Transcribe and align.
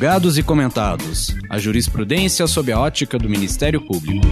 Julgados 0.00 0.38
e 0.38 0.42
comentados. 0.42 1.36
A 1.50 1.58
jurisprudência 1.58 2.46
sob 2.46 2.72
a 2.72 2.80
ótica 2.80 3.18
do 3.18 3.28
Ministério 3.28 3.82
Público. 3.82 4.26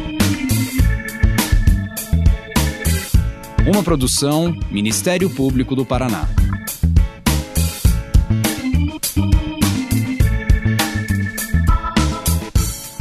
Uma 3.71 3.83
produção 3.83 4.51
Ministério 4.71 5.29
Público 5.29 5.77
do 5.77 5.85
Paraná. 5.85 6.27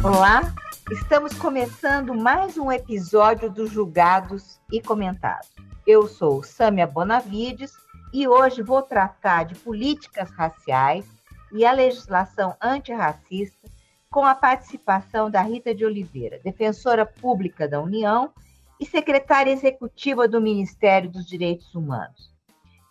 Olá, 0.03 0.53
estamos 0.91 1.31
começando 1.35 2.13
mais 2.13 2.57
um 2.57 2.69
episódio 2.69 3.49
dos 3.49 3.71
Julgados 3.71 4.59
e 4.69 4.81
Comentados. 4.81 5.47
Eu 5.87 6.05
sou 6.05 6.43
Sâmia 6.43 6.85
Bonavides 6.85 7.71
e 8.13 8.27
hoje 8.27 8.61
vou 8.61 8.81
tratar 8.81 9.45
de 9.45 9.55
políticas 9.55 10.29
raciais 10.31 11.16
e 11.51 11.65
a 11.65 11.71
legislação 11.71 12.55
antirracista 12.61 13.69
com 14.09 14.25
a 14.25 14.35
participação 14.35 15.29
da 15.29 15.41
Rita 15.41 15.75
de 15.75 15.85
Oliveira, 15.85 16.39
defensora 16.43 17.05
pública 17.05 17.67
da 17.67 17.81
União 17.81 18.31
e 18.79 18.85
secretária 18.85 19.51
executiva 19.51 20.27
do 20.27 20.41
Ministério 20.41 21.09
dos 21.09 21.25
Direitos 21.25 21.73
Humanos. 21.75 22.31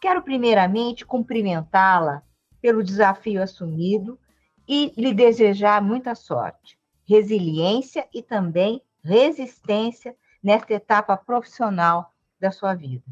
Quero 0.00 0.22
primeiramente 0.22 1.06
cumprimentá-la 1.06 2.22
pelo 2.60 2.82
desafio 2.82 3.42
assumido 3.42 4.18
e 4.68 4.92
lhe 4.96 5.14
desejar 5.14 5.80
muita 5.80 6.14
sorte, 6.14 6.78
resiliência 7.08 8.06
e 8.12 8.22
também 8.22 8.82
resistência 9.02 10.14
nesta 10.42 10.74
etapa 10.74 11.16
profissional 11.16 12.12
da 12.40 12.50
sua 12.50 12.74
vida. 12.74 13.04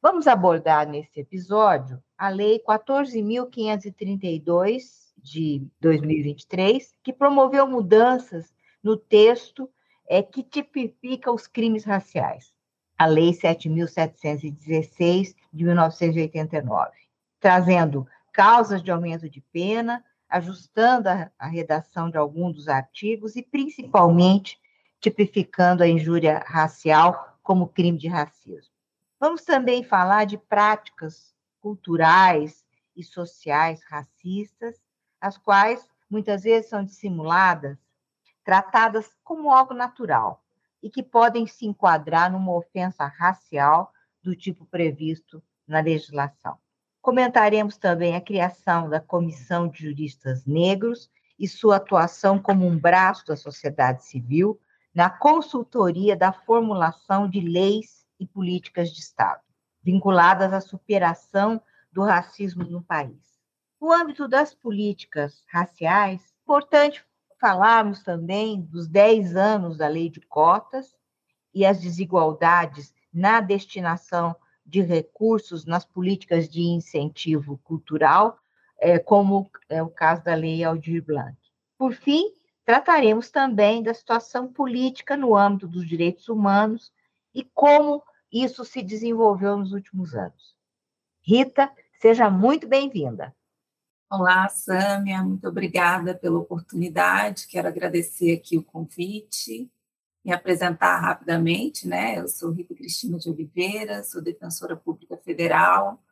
Vamos 0.00 0.26
abordar 0.26 0.86
nesse 0.86 1.20
episódio 1.20 2.02
a 2.18 2.28
Lei 2.28 2.58
14.532 2.58 5.14
de 5.16 5.66
2023, 5.80 6.94
que 7.02 7.10
promoveu 7.12 7.66
mudanças 7.66 8.54
no 8.82 8.96
texto 8.96 9.70
é, 10.08 10.22
que 10.22 10.42
tipifica 10.42 11.30
os 11.30 11.46
crimes 11.46 11.84
raciais, 11.84 12.52
a 12.98 13.06
Lei 13.06 13.30
7.716 13.30 15.36
de 15.52 15.64
1989, 15.64 16.90
trazendo 17.38 18.04
causas 18.32 18.82
de 18.82 18.90
aumento 18.90 19.30
de 19.30 19.40
pena, 19.52 20.04
ajustando 20.28 21.08
a, 21.08 21.30
a 21.38 21.46
redação 21.46 22.10
de 22.10 22.18
alguns 22.18 22.54
dos 22.54 22.66
artigos 22.68 23.36
e, 23.36 23.42
principalmente, 23.42 24.58
tipificando 25.00 25.84
a 25.84 25.88
injúria 25.88 26.42
racial 26.44 27.38
como 27.42 27.68
crime 27.68 27.96
de 27.96 28.08
racismo. 28.08 28.74
Vamos 29.20 29.44
também 29.44 29.84
falar 29.84 30.24
de 30.24 30.36
práticas 30.36 31.32
culturais 31.60 32.64
e 32.96 33.02
sociais 33.02 33.80
racistas, 33.88 34.76
as 35.20 35.36
quais 35.36 35.88
muitas 36.10 36.42
vezes 36.42 36.70
são 36.70 36.84
dissimuladas, 36.84 37.78
tratadas 38.44 39.10
como 39.22 39.52
algo 39.52 39.74
natural 39.74 40.42
e 40.82 40.88
que 40.88 41.02
podem 41.02 41.46
se 41.46 41.66
enquadrar 41.66 42.30
numa 42.30 42.54
ofensa 42.54 43.06
racial 43.06 43.92
do 44.22 44.34
tipo 44.34 44.64
previsto 44.66 45.42
na 45.66 45.80
legislação. 45.80 46.58
Comentaremos 47.00 47.76
também 47.76 48.16
a 48.16 48.20
criação 48.20 48.88
da 48.88 49.00
Comissão 49.00 49.68
de 49.68 49.84
Juristas 49.84 50.44
Negros 50.44 51.10
e 51.38 51.46
sua 51.46 51.76
atuação 51.76 52.38
como 52.38 52.66
um 52.66 52.78
braço 52.78 53.26
da 53.26 53.36
sociedade 53.36 54.04
civil 54.04 54.58
na 54.94 55.08
consultoria 55.08 56.16
da 56.16 56.32
formulação 56.32 57.28
de 57.28 57.40
leis 57.40 58.06
e 58.18 58.26
políticas 58.26 58.90
de 58.90 59.00
Estado, 59.00 59.40
vinculadas 59.82 60.52
à 60.52 60.60
superação 60.60 61.60
do 61.92 62.02
racismo 62.02 62.64
no 62.64 62.82
país. 62.82 63.38
No 63.80 63.92
âmbito 63.92 64.26
das 64.26 64.54
políticas 64.54 65.42
raciais, 65.46 66.20
importante 66.42 67.04
falarmos 67.40 68.02
também 68.02 68.60
dos 68.60 68.88
10 68.88 69.36
anos 69.36 69.76
da 69.78 69.86
lei 69.86 70.10
de 70.10 70.20
cotas 70.20 70.96
e 71.54 71.64
as 71.64 71.80
desigualdades 71.80 72.92
na 73.12 73.40
destinação 73.40 74.36
de 74.66 74.82
recursos 74.82 75.64
nas 75.64 75.84
políticas 75.84 76.48
de 76.48 76.62
incentivo 76.62 77.58
cultural, 77.64 78.38
é, 78.78 78.98
como 78.98 79.50
é 79.68 79.82
o 79.82 79.88
caso 79.88 80.22
da 80.22 80.34
Lei 80.34 80.62
Aldir 80.62 81.02
Blanc. 81.02 81.36
Por 81.78 81.94
fim, 81.94 82.32
trataremos 82.64 83.30
também 83.30 83.82
da 83.82 83.94
situação 83.94 84.52
política 84.52 85.16
no 85.16 85.34
âmbito 85.34 85.66
dos 85.66 85.88
direitos 85.88 86.28
humanos 86.28 86.92
e 87.34 87.42
como 87.42 88.02
isso 88.32 88.64
se 88.64 88.82
desenvolveu 88.82 89.56
nos 89.56 89.72
últimos 89.72 90.14
anos. 90.14 90.54
Rita, 91.22 91.70
seja 92.00 92.30
muito 92.30 92.66
bem-vinda. 92.66 93.34
Olá, 94.10 94.48
Sâmia, 94.48 95.22
muito 95.22 95.46
obrigada 95.46 96.14
pela 96.14 96.38
oportunidade. 96.38 97.46
Quero 97.46 97.68
agradecer 97.68 98.32
aqui 98.32 98.56
o 98.56 98.64
convite, 98.64 99.70
me 100.24 100.32
apresentar 100.32 100.98
rapidamente, 100.98 101.86
né? 101.86 102.18
Eu 102.18 102.28
sou 102.28 102.50
Rita 102.50 102.74
Cristina 102.74 103.18
de 103.18 103.28
Oliveira, 103.28 104.02
sou 104.02 104.22
defensora 104.22 104.76
pública 104.76 105.16
federal, 105.18 106.02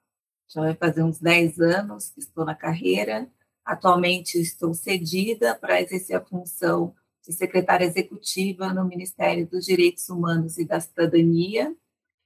já 0.48 0.60
vai 0.60 0.74
fazer 0.74 1.02
uns 1.02 1.18
10 1.18 1.58
anos 1.60 2.10
que 2.10 2.20
estou 2.20 2.44
na 2.44 2.54
carreira. 2.54 3.30
Atualmente 3.64 4.38
estou 4.38 4.74
cedida 4.74 5.54
para 5.54 5.80
exercer 5.80 6.16
a 6.16 6.24
função 6.24 6.94
de 7.26 7.32
secretária 7.32 7.84
executiva 7.84 8.72
no 8.72 8.84
Ministério 8.84 9.46
dos 9.46 9.64
Direitos 9.64 10.08
Humanos 10.08 10.58
e 10.58 10.64
da 10.64 10.78
Cidadania, 10.78 11.74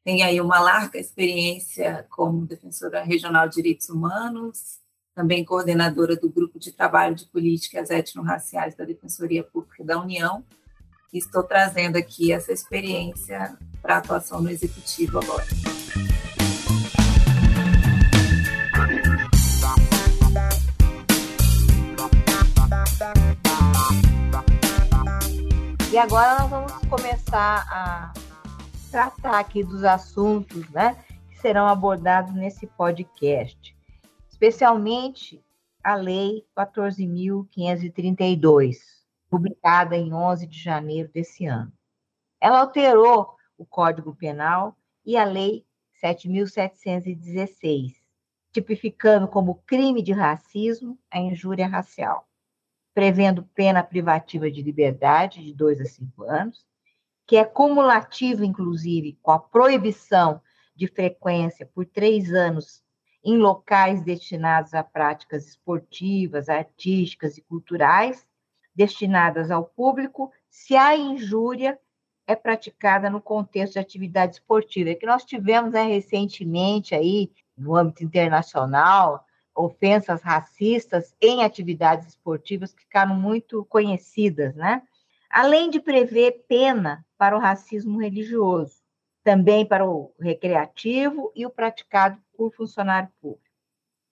tem 0.05 0.23
aí 0.23 0.41
uma 0.41 0.59
larga 0.59 0.99
experiência 0.99 2.07
como 2.11 2.47
defensora 2.47 3.03
regional 3.03 3.49
de 3.49 3.57
direitos 3.57 3.89
humanos, 3.89 4.79
também 5.15 5.45
coordenadora 5.45 6.17
do 6.17 6.31
Grupo 6.31 6.59
de 6.59 6.73
Trabalho 6.73 7.15
de 7.15 7.27
Políticas 7.27 7.91
Étnico-Raciais 7.91 8.75
da 8.75 8.85
Defensoria 8.85 9.45
Pública 9.45 9.85
da 9.85 10.01
União, 10.01 10.43
e 11.13 11.19
estou 11.19 11.43
trazendo 11.43 11.97
aqui 11.97 12.33
essa 12.33 12.53
experiência 12.53 13.57
para 13.83 13.99
atuação 13.99 14.41
no 14.41 14.49
Executivo 14.49 15.19
agora. 15.19 15.45
E 25.93 25.99
agora 25.99 26.39
nós 26.39 26.51
vamos 26.51 26.73
começar 26.89 27.67
a 27.69 28.13
tratar 28.91 29.39
aqui 29.39 29.63
dos 29.63 29.85
assuntos 29.85 30.69
né, 30.71 30.97
que 31.31 31.39
serão 31.39 31.69
abordados 31.69 32.35
nesse 32.35 32.67
podcast, 32.67 33.77
especialmente 34.29 35.41
a 35.83 35.95
Lei 35.95 36.45
14.532, 36.57 38.77
publicada 39.31 39.97
em 39.97 40.13
11 40.13 40.47
de 40.47 40.59
janeiro 40.59 41.09
desse 41.09 41.47
ano. 41.47 41.73
Ela 42.41 42.61
alterou 42.61 43.35
o 43.57 43.65
Código 43.65 44.15
Penal 44.15 44.77
e 45.07 45.17
a 45.17 45.25
Lei 45.25 45.65
7.716, 46.03 47.95
tipificando 48.53 49.27
como 49.29 49.63
crime 49.67 50.03
de 50.03 50.13
racismo 50.13 50.99
a 51.11 51.19
injúria 51.19 51.67
racial, 51.69 52.29
prevendo 52.93 53.45
pena 53.55 53.85
privativa 53.85 54.51
de 54.51 54.61
liberdade 54.63 55.45
de 55.45 55.55
dois 55.55 55.81
a 55.81 55.85
cinco 55.85 56.25
anos 56.25 56.69
que 57.31 57.37
é 57.37 57.45
cumulativo, 57.45 58.43
inclusive, 58.43 59.17
com 59.23 59.31
a 59.31 59.39
proibição 59.39 60.43
de 60.75 60.89
frequência 60.89 61.65
por 61.65 61.87
três 61.87 62.35
anos 62.35 62.83
em 63.25 63.39
locais 63.39 64.03
destinados 64.03 64.75
a 64.75 64.83
práticas 64.83 65.47
esportivas, 65.47 66.49
artísticas 66.49 67.39
e 67.39 67.43
culturais, 67.43 68.27
destinadas 68.75 69.49
ao 69.49 69.63
público, 69.65 70.33
se 70.49 70.75
a 70.75 70.97
injúria 70.97 71.79
é 72.27 72.35
praticada 72.35 73.09
no 73.09 73.21
contexto 73.21 73.75
de 73.75 73.79
atividade 73.79 74.35
esportiva. 74.35 74.91
É 74.91 74.97
que 74.97 75.07
nós 75.07 75.25
tivemos 75.25 75.71
né, 75.71 75.85
recentemente 75.85 76.97
aí, 76.97 77.31
no 77.57 77.77
âmbito 77.77 78.03
internacional, 78.03 79.25
ofensas 79.55 80.21
racistas 80.21 81.15
em 81.21 81.45
atividades 81.45 82.09
esportivas 82.09 82.73
que 82.73 82.83
ficaram 82.83 83.15
muito 83.15 83.65
conhecidas, 83.67 84.57
né? 84.57 84.83
Além 85.31 85.71
de 85.71 85.79
prever 85.79 86.45
pena 86.49 87.07
para 87.21 87.37
o 87.37 87.39
racismo 87.39 88.01
religioso, 88.01 88.81
também 89.23 89.67
para 89.67 89.87
o 89.87 90.11
recreativo 90.19 91.31
e 91.37 91.45
o 91.45 91.51
praticado 91.51 92.19
por 92.35 92.51
funcionário 92.55 93.13
público. 93.21 93.55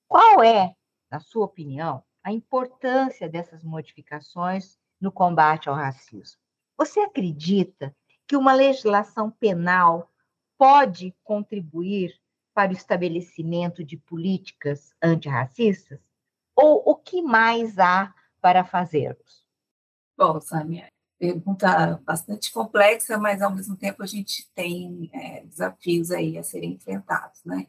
Qual 0.06 0.44
é, 0.44 0.76
na 1.10 1.18
sua 1.18 1.46
opinião, 1.46 2.04
a 2.22 2.30
importância 2.30 3.26
dessas 3.26 3.64
modificações 3.64 4.78
no 5.00 5.10
combate 5.10 5.70
ao 5.70 5.74
racismo? 5.74 6.38
Você 6.76 7.00
acredita 7.00 7.96
que 8.26 8.36
uma 8.36 8.52
legislação 8.52 9.30
penal 9.30 10.12
pode 10.58 11.16
contribuir 11.24 12.14
para 12.52 12.72
o 12.72 12.76
estabelecimento 12.76 13.82
de 13.82 13.96
políticas 13.96 14.94
antirracistas? 15.02 15.98
Ou 16.54 16.82
o 16.84 16.94
que 16.94 17.22
mais 17.22 17.78
há 17.78 18.14
para 18.38 18.64
fazermos? 18.64 19.46
Bom, 20.14 20.38
Samia, 20.42 20.90
pergunta 21.18 22.00
bastante 22.04 22.52
complexa, 22.52 23.18
mas 23.18 23.42
ao 23.42 23.54
mesmo 23.54 23.76
tempo 23.76 24.02
a 24.02 24.06
gente 24.06 24.48
tem 24.54 25.10
é, 25.12 25.44
desafios 25.44 26.10
aí 26.10 26.38
a 26.38 26.42
serem 26.42 26.72
enfrentados, 26.72 27.40
né? 27.44 27.66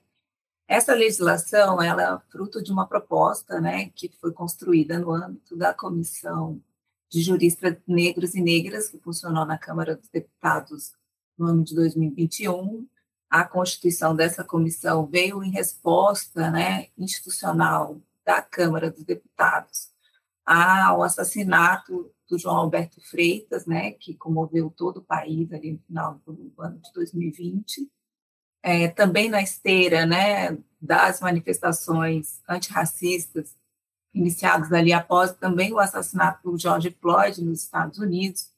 Essa 0.68 0.94
legislação 0.94 1.82
ela 1.82 2.04
é 2.04 2.32
fruto 2.32 2.62
de 2.62 2.72
uma 2.72 2.86
proposta 2.86 3.60
né, 3.60 3.90
que 3.90 4.08
foi 4.22 4.32
construída 4.32 5.00
no 5.00 5.12
âmbito 5.12 5.58
da 5.58 5.74
Comissão 5.74 6.62
de 7.10 7.24
Juristas 7.24 7.76
Negros 7.88 8.36
e 8.36 8.42
Negras, 8.42 8.88
que 8.88 9.00
funcionou 9.00 9.46
na 9.46 9.58
Câmara 9.58 9.96
dos 9.96 10.08
Deputados 10.10 10.92
no 11.36 11.48
ano 11.48 11.64
de 11.64 11.74
2021. 11.74 12.88
A 13.32 13.44
constituição 13.46 14.16
dessa 14.16 14.44
comissão 14.44 15.08
veio 15.08 15.44
em 15.44 15.50
resposta 15.50 16.52
né, 16.52 16.90
institucional 16.96 18.00
da 18.24 18.40
Câmara 18.40 18.92
dos 18.92 19.04
Deputados 19.04 19.90
ao 20.46 21.02
assassinato 21.02 22.12
do 22.30 22.38
João 22.38 22.58
Alberto 22.58 23.02
Freitas, 23.02 23.66
né, 23.66 23.92
que 23.92 24.14
comoveu 24.14 24.70
todo 24.70 24.98
o 24.98 25.04
país 25.04 25.52
ali 25.52 25.74
no 25.74 25.80
final 25.80 26.22
do 26.26 26.54
ano 26.60 26.80
de 26.80 26.94
2020 26.94 27.90
é, 28.62 28.88
também 28.90 29.30
na 29.30 29.42
esteira 29.42 30.06
né, 30.06 30.58
das 30.82 31.22
manifestações 31.22 32.42
antirracistas 32.48 33.56
iniciadas 34.14 34.72
ali 34.72 34.92
após 34.92 35.32
também 35.34 35.72
o 35.72 35.80
assassinato 35.80 36.52
do 36.52 36.58
George 36.58 36.96
Floyd 37.00 37.44
nos 37.44 37.64
Estados 37.64 38.00
Unidos. 38.00 38.50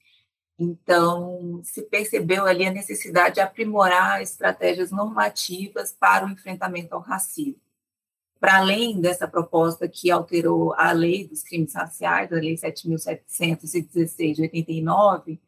Então, 0.58 1.62
se 1.64 1.82
percebeu 1.84 2.46
ali 2.46 2.66
a 2.66 2.72
necessidade 2.72 3.36
de 3.36 3.42
aprimorar 3.42 4.22
estratégias 4.22 4.92
normativas 4.92 5.92
para 5.92 6.26
o 6.26 6.30
enfrentamento 6.30 6.94
ao 6.94 7.02
racismo. 7.02 7.60
Para 8.42 8.58
além 8.58 9.00
dessa 9.00 9.28
proposta 9.28 9.88
que 9.88 10.10
alterou 10.10 10.74
a 10.74 10.92
lei 10.92 11.28
dos 11.28 11.44
crimes 11.44 11.76
raciais, 11.76 12.34
a 12.34 12.38
lei 12.38 12.56
7.716 12.56 14.34
de 14.34 14.42
89, 14.42 15.40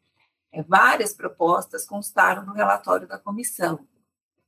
é, 0.52 0.62
várias 0.62 1.12
propostas 1.12 1.84
constaram 1.84 2.46
no 2.46 2.52
relatório 2.52 3.08
da 3.08 3.18
comissão, 3.18 3.84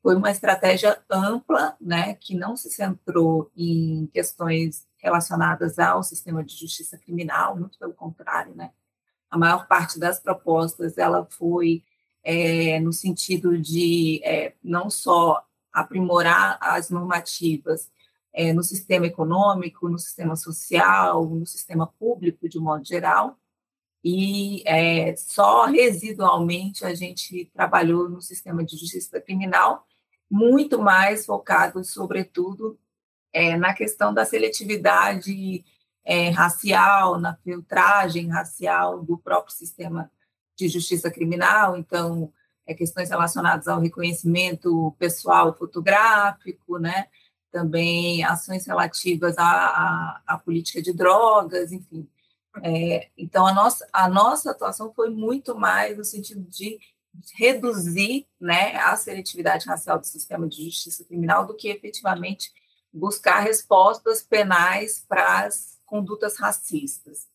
foi 0.00 0.14
uma 0.14 0.30
estratégia 0.30 1.02
ampla, 1.10 1.76
né, 1.80 2.14
que 2.14 2.36
não 2.36 2.56
se 2.56 2.70
centrou 2.70 3.50
em 3.56 4.06
questões 4.12 4.86
relacionadas 4.98 5.80
ao 5.80 6.04
sistema 6.04 6.44
de 6.44 6.54
justiça 6.54 6.96
criminal, 6.96 7.58
muito 7.58 7.76
pelo 7.76 7.94
contrário, 7.94 8.54
né. 8.54 8.70
A 9.28 9.36
maior 9.36 9.66
parte 9.66 9.98
das 9.98 10.20
propostas 10.20 10.96
ela 10.96 11.26
foi 11.28 11.82
é, 12.22 12.78
no 12.78 12.92
sentido 12.92 13.58
de 13.58 14.20
é, 14.22 14.54
não 14.62 14.88
só 14.88 15.44
aprimorar 15.72 16.58
as 16.60 16.90
normativas 16.90 17.90
é, 18.36 18.52
no 18.52 18.62
sistema 18.62 19.06
econômico, 19.06 19.88
no 19.88 19.98
sistema 19.98 20.36
social, 20.36 21.24
no 21.24 21.46
sistema 21.46 21.86
público 21.86 22.46
de 22.46 22.58
um 22.58 22.64
modo 22.64 22.84
geral, 22.84 23.38
e 24.04 24.62
é, 24.66 25.16
só 25.16 25.64
residualmente 25.64 26.84
a 26.84 26.94
gente 26.94 27.46
trabalhou 27.54 28.10
no 28.10 28.20
sistema 28.20 28.62
de 28.62 28.76
justiça 28.76 29.18
criminal, 29.22 29.86
muito 30.30 30.78
mais 30.78 31.24
focado, 31.24 31.82
sobretudo, 31.82 32.78
é, 33.32 33.56
na 33.56 33.72
questão 33.72 34.12
da 34.12 34.26
seletividade 34.26 35.64
é, 36.04 36.28
racial, 36.28 37.18
na 37.18 37.36
filtragem 37.36 38.28
racial 38.28 39.02
do 39.02 39.16
próprio 39.16 39.54
sistema 39.54 40.10
de 40.54 40.68
justiça 40.68 41.10
criminal, 41.10 41.76
então, 41.76 42.30
é, 42.66 42.74
questões 42.74 43.08
relacionadas 43.08 43.66
ao 43.66 43.80
reconhecimento 43.80 44.94
pessoal 44.98 45.56
fotográfico, 45.56 46.78
né? 46.78 47.06
Também 47.56 48.22
ações 48.22 48.66
relativas 48.66 49.38
à, 49.38 49.42
à, 49.42 50.22
à 50.26 50.38
política 50.38 50.82
de 50.82 50.92
drogas, 50.92 51.72
enfim. 51.72 52.06
É, 52.62 53.08
então, 53.16 53.46
a 53.46 53.54
nossa, 53.54 53.88
a 53.90 54.10
nossa 54.10 54.50
atuação 54.50 54.92
foi 54.92 55.08
muito 55.08 55.54
mais 55.58 55.96
no 55.96 56.04
sentido 56.04 56.42
de 56.42 56.78
reduzir 57.34 58.26
né, 58.38 58.76
a 58.76 58.94
seletividade 58.94 59.64
racial 59.64 59.98
do 59.98 60.06
sistema 60.06 60.46
de 60.46 60.66
justiça 60.66 61.02
criminal 61.02 61.46
do 61.46 61.56
que 61.56 61.68
efetivamente 61.68 62.52
buscar 62.92 63.40
respostas 63.40 64.22
penais 64.22 65.02
para 65.08 65.46
as 65.46 65.78
condutas 65.86 66.36
racistas. 66.36 67.26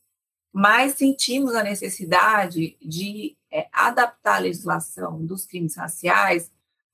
Mas 0.54 0.94
sentimos 0.94 1.56
a 1.56 1.64
necessidade 1.64 2.78
de 2.80 3.36
é, 3.52 3.68
adaptar 3.74 4.36
a 4.36 4.40
legislação 4.40 5.26
dos 5.26 5.48
crimes 5.48 5.78
raciais 5.78 6.52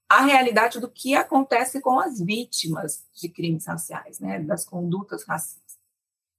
à 0.09 0.21
realidade 0.21 0.79
do 0.79 0.89
que 0.89 1.15
acontece 1.15 1.81
com 1.81 1.99
as 1.99 2.19
vítimas 2.19 3.03
de 3.13 3.27
crimes 3.27 3.65
raciais, 3.65 4.19
né, 4.19 4.39
das 4.39 4.65
condutas 4.65 5.23
racistas. 5.25 5.77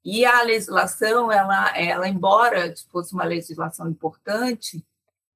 E 0.05 0.25
a 0.25 0.43
legislação, 0.43 1.31
ela, 1.31 1.76
ela 1.76 2.09
embora 2.09 2.75
fosse 2.91 3.12
uma 3.12 3.25
legislação 3.25 3.91
importante, 3.91 4.85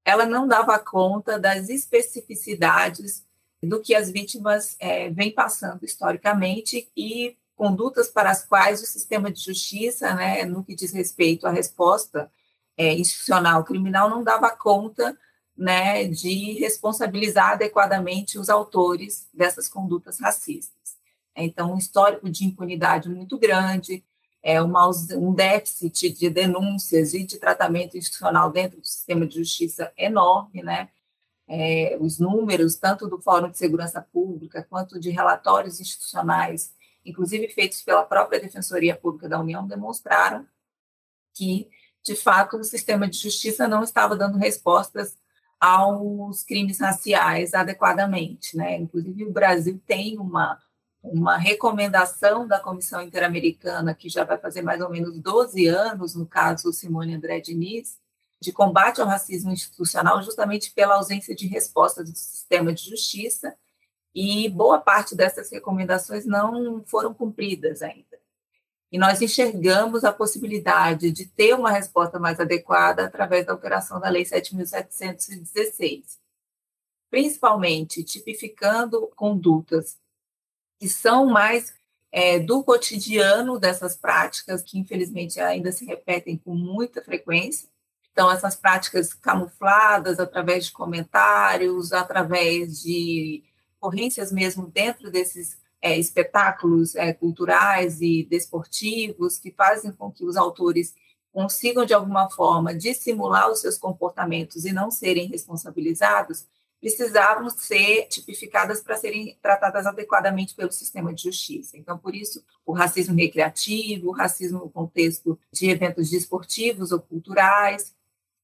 ela 0.05 0.25
não 0.25 0.49
dava 0.49 0.79
conta 0.79 1.38
das 1.38 1.69
especificidades 1.69 3.25
do 3.62 3.81
que 3.81 3.94
as 3.94 4.11
vítimas 4.11 4.76
é, 4.81 5.11
vêm 5.11 5.32
passando 5.32 5.85
historicamente 5.85 6.90
e 6.96 7.37
condutas 7.55 8.08
para 8.08 8.31
as 8.31 8.44
quais 8.44 8.82
o 8.82 8.87
sistema 8.87 9.31
de 9.31 9.40
justiça, 9.40 10.14
né, 10.14 10.44
no 10.44 10.64
que 10.64 10.75
diz 10.75 10.93
respeito 10.93 11.46
à 11.46 11.50
resposta 11.50 12.31
é, 12.76 12.94
institucional 12.94 13.62
criminal, 13.64 14.11
não 14.11 14.25
dava 14.25 14.50
conta 14.50 15.17
né, 15.62 16.09
de 16.09 16.55
responsabilizar 16.55 17.53
adequadamente 17.53 18.37
os 18.37 18.50
autores 18.50 19.29
dessas 19.32 19.69
condutas 19.69 20.19
racistas. 20.19 20.97
Então, 21.37 21.73
um 21.73 21.79
histórico 21.79 22.29
de 22.29 22.44
impunidade 22.44 23.09
muito 23.09 23.38
grande, 23.38 24.05
é, 24.43 24.61
uma, 24.61 24.91
um 25.14 25.32
déficit 25.32 26.11
de 26.11 26.29
denúncias 26.29 27.14
e 27.14 27.23
de 27.23 27.38
tratamento 27.38 27.97
institucional 27.97 28.50
dentro 28.50 28.81
do 28.81 28.87
sistema 28.87 29.25
de 29.25 29.37
justiça 29.37 29.93
enorme, 29.97 30.64
né? 30.64 30.88
É, 31.47 31.97
os 32.00 32.19
números, 32.19 32.75
tanto 32.75 33.06
do 33.06 33.20
Fórum 33.20 33.49
de 33.49 33.59
Segurança 33.59 34.00
Pública, 34.00 34.67
quanto 34.69 34.99
de 34.99 35.11
relatórios 35.11 35.81
institucionais, 35.81 36.75
inclusive 37.05 37.49
feitos 37.50 37.82
pela 37.82 38.03
própria 38.03 38.41
Defensoria 38.41 38.97
Pública 38.97 39.29
da 39.29 39.38
União, 39.38 39.64
demonstraram 39.64 40.44
que, 41.32 41.70
de 42.03 42.17
fato, 42.17 42.56
o 42.56 42.64
sistema 42.64 43.09
de 43.09 43.17
justiça 43.17 43.69
não 43.69 43.85
estava 43.85 44.17
dando 44.17 44.38
respostas 44.38 45.21
aos 45.62 46.43
crimes 46.43 46.81
raciais 46.81 47.55
adequadamente, 47.55 48.56
né? 48.56 48.76
Inclusive, 48.79 49.25
o 49.25 49.32
Brasil 49.32 49.81
tem 49.87 50.19
uma 50.19 50.59
uma 51.05 51.37
recomendação 51.37 52.47
da 52.47 52.61
Comissão 52.61 53.03
Interamericana, 53.03 53.93
que 53.93 54.09
já 54.09 54.23
vai 54.23 54.38
fazer 54.38 54.62
mais 54.62 54.81
ou 54.81 54.88
menos 54.88 55.19
12 55.19 55.67
anos, 55.67 56.14
no 56.14 56.25
caso 56.25 56.73
Simone 56.73 57.14
André 57.14 57.41
Diniz, 57.41 57.99
de 58.41 58.53
combate 58.53 59.00
ao 59.00 59.09
racismo 59.09 59.50
institucional, 59.50 60.23
justamente 60.23 60.70
pela 60.73 60.94
ausência 60.94 61.35
de 61.35 61.49
resposta 61.49 62.05
do 62.05 62.14
sistema 62.14 62.73
de 62.73 62.88
justiça, 62.88 63.53
e 64.14 64.49
boa 64.49 64.79
parte 64.79 65.17
dessas 65.17 65.50
recomendações 65.50 66.25
não 66.25 66.85
foram 66.87 67.12
cumpridas 67.12 67.82
ainda. 67.82 68.12
E 68.92 68.98
nós 68.98 69.22
enxergamos 69.22 70.04
a 70.04 70.12
possibilidade 70.12 71.11
de 71.11 71.25
ter 71.25 71.54
uma 71.54 71.70
resposta 71.70 72.18
mais 72.18 72.38
adequada 72.38 73.06
através 73.06 73.46
da 73.46 73.52
alteração 73.52 73.99
da 73.99 74.11
Lei 74.11 74.22
7.716, 74.22 76.18
principalmente 77.11 78.04
tipificando 78.04 79.11
condutas 79.16 79.96
que 80.78 80.90
são 80.90 81.25
mais 81.25 81.72
é, 82.11 82.38
do 82.38 82.62
cotidiano 82.62 83.58
dessas 83.58 83.96
práticas, 83.96 84.62
que 84.62 84.78
infelizmente 84.78 85.40
ainda 85.40 85.72
se 85.72 85.87
repetem 85.87 86.37
com 86.37 86.54
muita 86.54 87.02
frequência. 87.02 87.70
Então, 88.12 88.30
essas 88.30 88.54
práticas 88.54 89.14
camufladas 89.14 90.20
através 90.20 90.66
de 90.66 90.72
comentários, 90.72 91.94
através 91.94 92.82
de 92.82 93.42
ocorrências 93.80 94.30
mesmo 94.30 94.66
dentro 94.66 95.11
desses 95.11 95.62
é, 95.82 95.98
espetáculos 95.98 96.94
é, 96.94 97.12
culturais 97.12 98.00
e 98.00 98.24
desportivos, 98.30 99.38
que 99.38 99.50
fazem 99.50 99.90
com 99.92 100.10
que 100.10 100.24
os 100.24 100.36
autores 100.36 100.94
consigam, 101.32 101.84
de 101.84 101.92
alguma 101.92 102.30
forma, 102.30 102.74
dissimular 102.74 103.50
os 103.50 103.60
seus 103.60 103.76
comportamentos 103.76 104.64
e 104.64 104.72
não 104.72 104.90
serem 104.90 105.26
responsabilizados, 105.26 106.46
precisavam 106.80 107.48
ser 107.48 108.06
tipificadas 108.08 108.80
para 108.80 108.96
serem 108.96 109.38
tratadas 109.40 109.86
adequadamente 109.86 110.54
pelo 110.54 110.72
sistema 110.72 111.14
de 111.14 111.22
justiça. 111.22 111.76
Então, 111.76 111.96
por 111.96 112.14
isso, 112.14 112.44
o 112.66 112.72
racismo 112.72 113.14
recreativo, 113.14 114.08
o 114.08 114.12
racismo 114.12 114.58
no 114.58 114.70
contexto 114.70 115.38
de 115.52 115.70
eventos 115.70 116.10
desportivos 116.10 116.90
ou 116.90 117.00
culturais, 117.00 117.94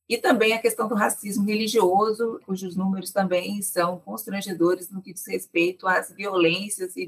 e 0.09 0.17
também 0.17 0.55
a 0.55 0.59
questão 0.59 0.89
do 0.89 0.95
racismo 0.95 1.45
religioso, 1.45 2.41
cujos 2.47 2.75
números 2.75 3.11
também 3.11 3.61
são 3.61 3.99
constrangedores 3.99 4.91
no 4.91 5.03
que 5.03 5.13
diz 5.13 5.27
respeito 5.27 5.87
às 5.87 6.11
violências 6.11 6.97
e 6.97 7.07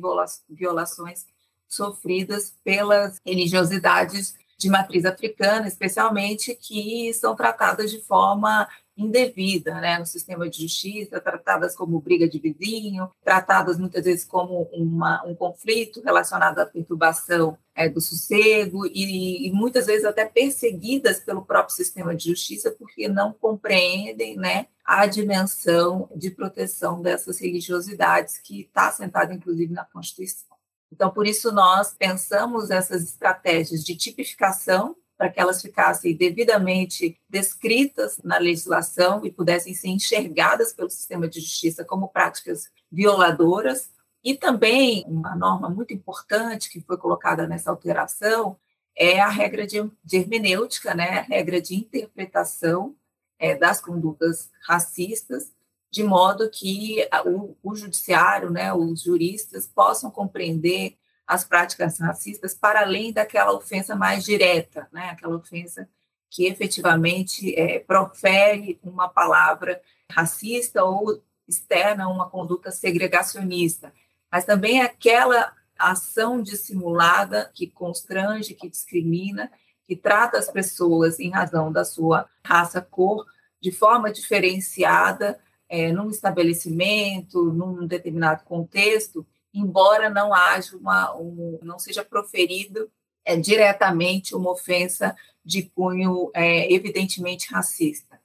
violações 0.49 1.25
sofridas 1.67 2.55
pelas 2.63 3.19
religiosidades 3.25 4.35
de 4.59 4.69
matriz 4.69 5.07
africana, 5.07 5.67
especialmente, 5.67 6.55
que 6.55 7.15
são 7.15 7.35
tratadas 7.35 7.91
de 7.91 8.01
forma 8.03 8.69
indevida 9.01 9.81
né, 9.81 9.99
no 9.99 10.07
sistema 10.07 10.49
de 10.49 10.63
justiça, 10.63 11.21
tratadas 11.21 11.75
como 11.75 12.01
briga 12.01 12.29
de 12.29 12.39
vizinho, 12.39 13.11
tratadas 13.25 13.79
muitas 13.79 14.05
vezes 14.05 14.25
como 14.25 14.69
uma, 14.73 15.25
um 15.25 15.35
conflito 15.35 16.03
relacionado 16.03 16.59
à 16.59 16.67
perturbação 16.67 17.57
é, 17.75 17.89
do 17.89 18.01
sossego 18.01 18.87
e, 18.87 19.49
e, 19.49 19.53
muitas 19.53 19.87
vezes 19.87 20.05
até 20.05 20.25
perseguidas 20.25 21.21
pelo 21.21 21.45
próprio 21.45 21.75
sistema 21.75 22.15
de 22.15 22.29
justiça 22.29 22.71
porque 22.71 23.09
não 23.09 23.33
compreendem 23.33 24.37
né, 24.37 24.67
a 24.85 25.07
dimensão 25.07 26.09
de 26.15 26.31
proteção 26.31 27.01
dessas 27.01 27.41
religiosidades 27.41 28.39
que 28.39 28.63
está 28.63 28.89
assentada, 28.89 29.33
inclusive, 29.33 29.73
na 29.73 29.85
Constituição. 29.85 30.51
Então, 30.93 31.11
por 31.11 31.27
isso, 31.27 31.53
nós 31.53 31.95
pensamos 31.95 32.71
essas 32.71 33.05
estratégias 33.05 33.85
de 33.85 33.97
tipificação 33.97 34.97
para 35.21 35.29
que 35.29 35.39
elas 35.39 35.61
ficassem 35.61 36.17
devidamente 36.17 37.21
descritas 37.29 38.19
na 38.25 38.39
legislação 38.39 39.23
e 39.23 39.31
pudessem 39.31 39.75
ser 39.75 39.89
enxergadas 39.89 40.73
pelo 40.73 40.89
sistema 40.89 41.29
de 41.29 41.41
justiça 41.41 41.85
como 41.85 42.09
práticas 42.09 42.71
violadoras. 42.91 43.91
E 44.25 44.35
também 44.35 45.05
uma 45.07 45.37
norma 45.37 45.69
muito 45.69 45.93
importante 45.93 46.71
que 46.71 46.81
foi 46.81 46.97
colocada 46.97 47.47
nessa 47.47 47.71
alteração 47.71 48.57
é 48.97 49.21
a 49.21 49.29
regra 49.29 49.67
de, 49.67 49.87
de 50.03 50.17
hermenêutica, 50.17 50.95
né, 50.95 51.19
a 51.19 51.23
regra 51.23 51.61
de 51.61 51.75
interpretação 51.75 52.97
é, 53.39 53.55
das 53.55 53.79
condutas 53.79 54.49
racistas, 54.67 55.53
de 55.91 56.03
modo 56.03 56.49
que 56.49 57.07
o, 57.27 57.55
o 57.63 57.75
judiciário, 57.75 58.49
né, 58.49 58.73
os 58.73 59.03
juristas 59.03 59.67
possam 59.67 60.11
compreender 60.11 60.97
as 61.31 61.45
práticas 61.45 62.01
racistas 62.01 62.55
para 62.55 62.81
além 62.81 63.13
daquela 63.13 63.53
ofensa 63.53 63.95
mais 63.95 64.25
direta, 64.25 64.89
né? 64.91 65.11
aquela 65.11 65.37
ofensa 65.37 65.89
que 66.29 66.45
efetivamente 66.45 67.55
é, 67.55 67.79
profere 67.79 68.81
uma 68.83 69.09
palavra 69.09 69.81
racista 70.11 70.83
ou 70.83 71.23
externa 71.47 72.09
uma 72.09 72.29
conduta 72.29 72.73
segregacionista, 72.73 73.93
mas 74.31 74.45
também 74.45 74.83
aquela 74.83 75.53
ação 75.79 76.43
dissimulada 76.43 77.49
que 77.55 77.69
constrange, 77.69 78.55
que 78.55 78.69
discrimina, 78.69 79.53
que 79.87 79.95
trata 79.95 80.37
as 80.37 80.51
pessoas 80.51 81.21
em 81.21 81.31
razão 81.31 81.71
da 81.71 81.85
sua 81.85 82.29
raça, 82.45 82.81
cor, 82.83 83.25
de 83.61 83.71
forma 83.71 84.11
diferenciada, 84.11 85.39
é, 85.69 85.93
num 85.93 86.11
estabelecimento, 86.11 87.53
num 87.53 87.87
determinado 87.87 88.43
contexto, 88.43 89.25
embora 89.53 90.09
não 90.09 90.33
haja 90.33 90.77
uma, 90.77 91.17
um, 91.17 91.59
não 91.63 91.79
seja 91.79 92.05
proferido 92.05 92.91
é, 93.25 93.37
diretamente 93.37 94.35
uma 94.35 94.51
ofensa 94.51 95.17
de 95.45 95.65
cunho 95.65 96.31
é, 96.35 96.73
evidentemente 96.73 97.53
racista, 97.53 98.21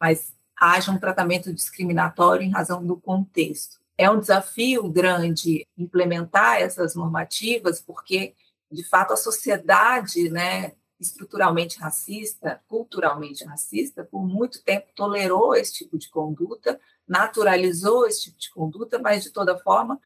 mas 0.00 0.34
haja 0.58 0.90
um 0.90 0.98
tratamento 0.98 1.52
discriminatório 1.52 2.42
em 2.42 2.50
razão 2.50 2.84
do 2.84 2.96
contexto. 2.96 3.78
É 3.98 4.10
um 4.10 4.20
desafio 4.20 4.88
grande 4.90 5.66
implementar 5.76 6.60
essas 6.60 6.94
normativas, 6.94 7.80
porque, 7.80 8.34
de 8.70 8.84
fato, 8.84 9.12
a 9.12 9.16
sociedade, 9.16 10.28
né, 10.28 10.72
estruturalmente 10.98 11.78
racista, 11.78 12.60
culturalmente 12.68 13.44
racista, 13.44 14.04
por 14.04 14.26
muito 14.26 14.62
tempo 14.62 14.86
tolerou 14.94 15.54
esse 15.54 15.74
tipo 15.74 15.98
de 15.98 16.08
conduta, 16.08 16.80
naturalizou 17.06 18.06
esse 18.06 18.22
tipo 18.22 18.38
de 18.38 18.50
conduta, 18.50 18.98
mas, 18.98 19.22
de 19.22 19.30
toda 19.30 19.58
forma, 19.58 20.00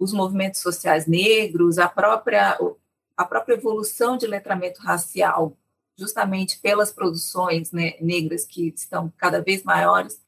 os 0.00 0.14
movimentos 0.14 0.60
sociais 0.60 1.06
negros, 1.06 1.78
a 1.78 1.86
própria, 1.86 2.58
a 3.14 3.24
própria 3.24 3.54
evolução 3.54 4.16
de 4.16 4.26
letramento 4.26 4.80
racial, 4.80 5.54
justamente 5.94 6.58
pelas 6.58 6.90
produções 6.90 7.70
né, 7.70 7.94
negras 8.00 8.46
que 8.46 8.68
estão 8.74 9.12
cada 9.18 9.42
vez 9.42 9.62
maiores, 9.62 10.18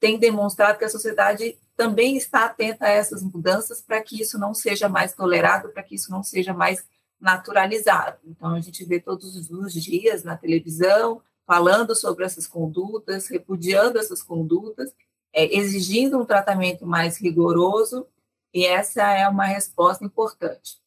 tem 0.00 0.18
demonstrado 0.18 0.78
que 0.78 0.86
a 0.86 0.88
sociedade 0.88 1.58
também 1.76 2.16
está 2.16 2.46
atenta 2.46 2.86
a 2.86 2.90
essas 2.90 3.22
mudanças 3.22 3.82
para 3.82 4.00
que 4.00 4.20
isso 4.20 4.38
não 4.38 4.54
seja 4.54 4.88
mais 4.88 5.12
tolerado, 5.12 5.68
para 5.68 5.82
que 5.82 5.94
isso 5.94 6.10
não 6.10 6.22
seja 6.22 6.54
mais 6.54 6.82
naturalizado. 7.20 8.16
Então, 8.24 8.54
a 8.54 8.60
gente 8.60 8.82
vê 8.86 8.98
todos 8.98 9.50
os 9.50 9.74
dias 9.74 10.24
na 10.24 10.34
televisão 10.34 11.20
falando 11.46 11.94
sobre 11.94 12.24
essas 12.24 12.46
condutas, 12.46 13.28
repudiando 13.28 13.98
essas 13.98 14.22
condutas, 14.22 14.94
é, 15.30 15.54
exigindo 15.54 16.18
um 16.18 16.24
tratamento 16.24 16.86
mais 16.86 17.18
rigoroso 17.18 18.06
e 18.52 18.66
essa 18.66 19.02
é 19.02 19.28
uma 19.28 19.44
resposta 19.44 20.04
importante. 20.04 20.80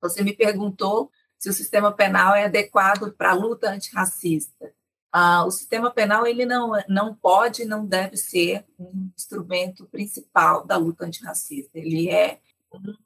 Você 0.00 0.22
me 0.22 0.34
perguntou 0.34 1.10
se 1.38 1.48
o 1.48 1.52
sistema 1.52 1.92
penal 1.92 2.34
é 2.34 2.44
adequado 2.44 3.12
para 3.12 3.30
a 3.30 3.34
luta 3.34 3.70
antirracista. 3.70 4.72
Ah, 5.12 5.44
o 5.44 5.50
sistema 5.50 5.90
penal 5.90 6.26
ele 6.26 6.44
não, 6.44 6.72
não 6.88 7.14
pode, 7.14 7.64
não 7.64 7.84
deve 7.84 8.16
ser 8.16 8.64
um 8.78 9.10
instrumento 9.16 9.86
principal 9.86 10.64
da 10.64 10.76
luta 10.76 11.04
antirracista. 11.04 11.78
Ele 11.78 12.08
é 12.08 12.40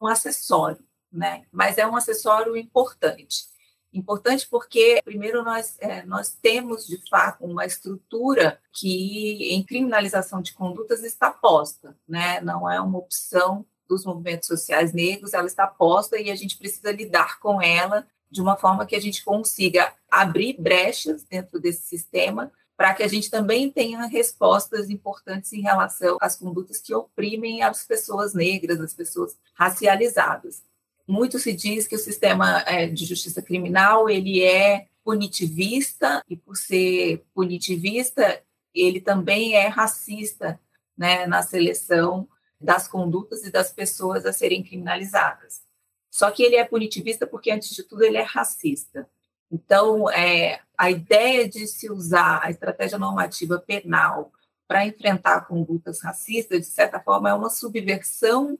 um 0.01 0.07
acessório, 0.07 0.85
né? 1.11 1.45
Mas 1.51 1.79
é 1.79 1.87
um 1.87 1.97
acessório 1.97 2.57
importante. 2.57 3.55
Importante 3.95 4.49
porque, 4.51 5.01
primeiro, 5.05 5.45
nós, 5.45 5.79
é, 5.79 6.05
nós 6.05 6.35
temos, 6.35 6.85
de 6.85 7.01
fato, 7.09 7.45
uma 7.45 7.65
estrutura 7.65 8.61
que, 8.73 9.55
em 9.55 9.63
criminalização 9.63 10.43
de 10.43 10.53
condutas, 10.53 11.05
está 11.05 11.31
posta, 11.31 11.97
né? 12.07 12.41
não 12.41 12.69
é 12.69 12.81
uma 12.81 12.99
opção 12.99 13.65
dos 13.88 14.05
movimentos 14.05 14.47
sociais 14.47 14.93
negros, 14.93 15.35
ela 15.35 15.47
está 15.47 15.67
posta 15.67 16.19
e 16.19 16.31
a 16.31 16.37
gente 16.37 16.57
precisa 16.57 16.93
lidar 16.93 17.38
com 17.41 17.61
ela 17.61 18.07
de 18.31 18.41
uma 18.41 18.57
forma 18.57 18.87
que 18.87 18.97
a 18.97 19.00
gente 19.00 19.25
consiga 19.25 19.93
abrir 20.11 20.57
brechas 20.59 21.25
dentro 21.25 21.61
desse 21.61 21.83
sistema 21.83 22.50
para 22.76 22.93
que 22.93 23.03
a 23.03 23.09
gente 23.09 23.31
também 23.31 23.71
tenha 23.71 24.05
respostas 24.07 24.91
importantes 24.91 25.53
em 25.53 25.61
relação 25.61 26.19
às 26.21 26.37
condutas 26.37 26.81
que 26.81 26.95
oprimem 26.95 27.62
as 27.62 27.85
pessoas 27.85 28.35
negras, 28.35 28.81
as 28.81 28.93
pessoas 28.93 29.37
racializadas. 29.55 30.62
Muito 31.07 31.38
se 31.38 31.53
diz 31.53 31.87
que 31.87 31.95
o 31.95 31.99
sistema 31.99 32.62
é, 32.67 32.87
de 32.87 33.05
justiça 33.05 33.41
criminal 33.41 34.09
ele 34.11 34.43
é 34.43 34.87
punitivista 35.05 36.25
e 36.29 36.37
por 36.37 36.57
ser 36.57 37.25
punitivista 37.35 38.43
ele 38.75 39.00
também 39.00 39.55
é 39.55 39.69
racista, 39.69 40.59
né, 40.97 41.26
na 41.26 41.43
seleção 41.43 42.26
das 42.64 42.88
condutas 42.88 43.44
e 43.44 43.50
das 43.50 43.71
pessoas 43.71 44.25
a 44.25 44.33
serem 44.33 44.62
criminalizadas. 44.62 45.62
Só 46.11 46.30
que 46.30 46.42
ele 46.42 46.56
é 46.56 46.64
punitivista 46.64 47.26
porque, 47.26 47.50
antes 47.50 47.75
de 47.75 47.83
tudo, 47.83 48.02
ele 48.04 48.16
é 48.16 48.23
racista. 48.23 49.09
Então, 49.50 50.09
é, 50.11 50.61
a 50.76 50.90
ideia 50.90 51.49
de 51.49 51.66
se 51.66 51.90
usar 51.90 52.40
a 52.42 52.50
estratégia 52.50 52.99
normativa 52.99 53.59
penal 53.59 54.33
para 54.66 54.87
enfrentar 54.87 55.47
condutas 55.47 56.00
racistas, 56.00 56.61
de 56.61 56.66
certa 56.66 56.99
forma, 56.99 57.28
é 57.28 57.35
uma 57.35 57.50
subversão 57.50 58.59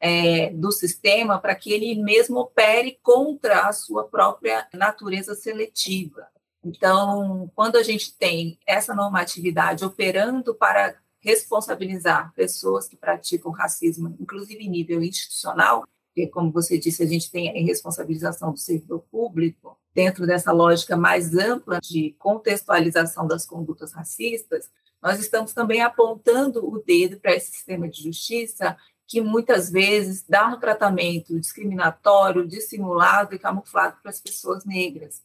é, 0.00 0.50
do 0.50 0.72
sistema 0.72 1.38
para 1.38 1.54
que 1.54 1.72
ele 1.72 1.94
mesmo 2.02 2.38
opere 2.40 2.98
contra 3.02 3.68
a 3.68 3.72
sua 3.72 4.08
própria 4.08 4.66
natureza 4.72 5.34
seletiva. 5.34 6.26
Então, 6.64 7.50
quando 7.54 7.76
a 7.76 7.82
gente 7.82 8.16
tem 8.16 8.58
essa 8.66 8.94
normatividade 8.94 9.84
operando 9.84 10.54
para 10.54 10.96
responsabilizar 11.22 12.32
pessoas 12.34 12.88
que 12.88 12.96
praticam 12.96 13.52
racismo, 13.52 14.14
inclusive 14.20 14.64
em 14.64 14.68
nível 14.68 15.02
institucional, 15.02 15.86
porque, 16.08 16.26
como 16.26 16.52
você 16.52 16.76
disse, 16.78 17.02
a 17.02 17.06
gente 17.06 17.30
tem 17.30 17.48
a 17.48 17.64
responsabilização 17.64 18.52
do 18.52 18.58
servidor 18.58 19.02
público, 19.10 19.78
dentro 19.94 20.26
dessa 20.26 20.52
lógica 20.52 20.96
mais 20.96 21.34
ampla 21.34 21.80
de 21.80 22.14
contextualização 22.18 23.26
das 23.26 23.46
condutas 23.46 23.92
racistas, 23.92 24.70
nós 25.02 25.18
estamos 25.18 25.52
também 25.52 25.80
apontando 25.80 26.68
o 26.68 26.78
dedo 26.78 27.18
para 27.18 27.34
esse 27.34 27.52
sistema 27.52 27.88
de 27.88 28.02
justiça 28.02 28.76
que 29.06 29.20
muitas 29.20 29.70
vezes 29.70 30.24
dá 30.26 30.46
um 30.46 30.58
tratamento 30.58 31.38
discriminatório, 31.38 32.46
dissimulado 32.46 33.34
e 33.34 33.38
camuflado 33.38 33.96
para 34.00 34.10
as 34.10 34.20
pessoas 34.20 34.64
negras. 34.64 35.22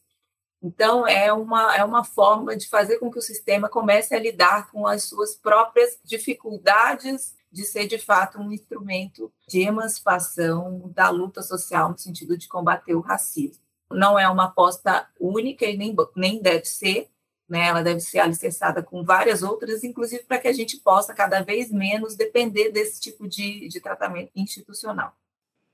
Então, 0.62 1.06
é 1.06 1.32
uma, 1.32 1.76
é 1.76 1.84
uma 1.84 2.04
forma 2.04 2.56
de 2.56 2.68
fazer 2.68 2.98
com 2.98 3.10
que 3.10 3.18
o 3.18 3.22
sistema 3.22 3.68
comece 3.68 4.14
a 4.14 4.18
lidar 4.18 4.70
com 4.70 4.86
as 4.86 5.04
suas 5.04 5.36
próprias 5.36 5.98
dificuldades 6.04 7.36
de 7.50 7.64
ser, 7.64 7.86
de 7.86 7.98
fato, 7.98 8.38
um 8.38 8.52
instrumento 8.52 9.32
de 9.46 9.60
emancipação 9.60 10.90
da 10.94 11.08
luta 11.10 11.42
social 11.42 11.90
no 11.90 11.98
sentido 11.98 12.36
de 12.36 12.48
combater 12.48 12.94
o 12.94 13.00
racismo. 13.00 13.62
Não 13.90 14.18
é 14.18 14.28
uma 14.28 14.46
aposta 14.46 15.08
única 15.18 15.64
e 15.64 15.76
nem, 15.76 15.96
nem 16.14 16.42
deve 16.42 16.66
ser, 16.66 17.08
né? 17.48 17.68
ela 17.68 17.82
deve 17.82 18.00
ser 18.00 18.18
alicerçada 18.18 18.82
com 18.82 19.02
várias 19.02 19.42
outras, 19.42 19.82
inclusive 19.82 20.24
para 20.24 20.38
que 20.38 20.48
a 20.48 20.52
gente 20.52 20.76
possa 20.78 21.14
cada 21.14 21.40
vez 21.40 21.70
menos 21.70 22.14
depender 22.14 22.70
desse 22.70 23.00
tipo 23.00 23.26
de, 23.26 23.66
de 23.68 23.80
tratamento 23.80 24.30
institucional. 24.36 25.14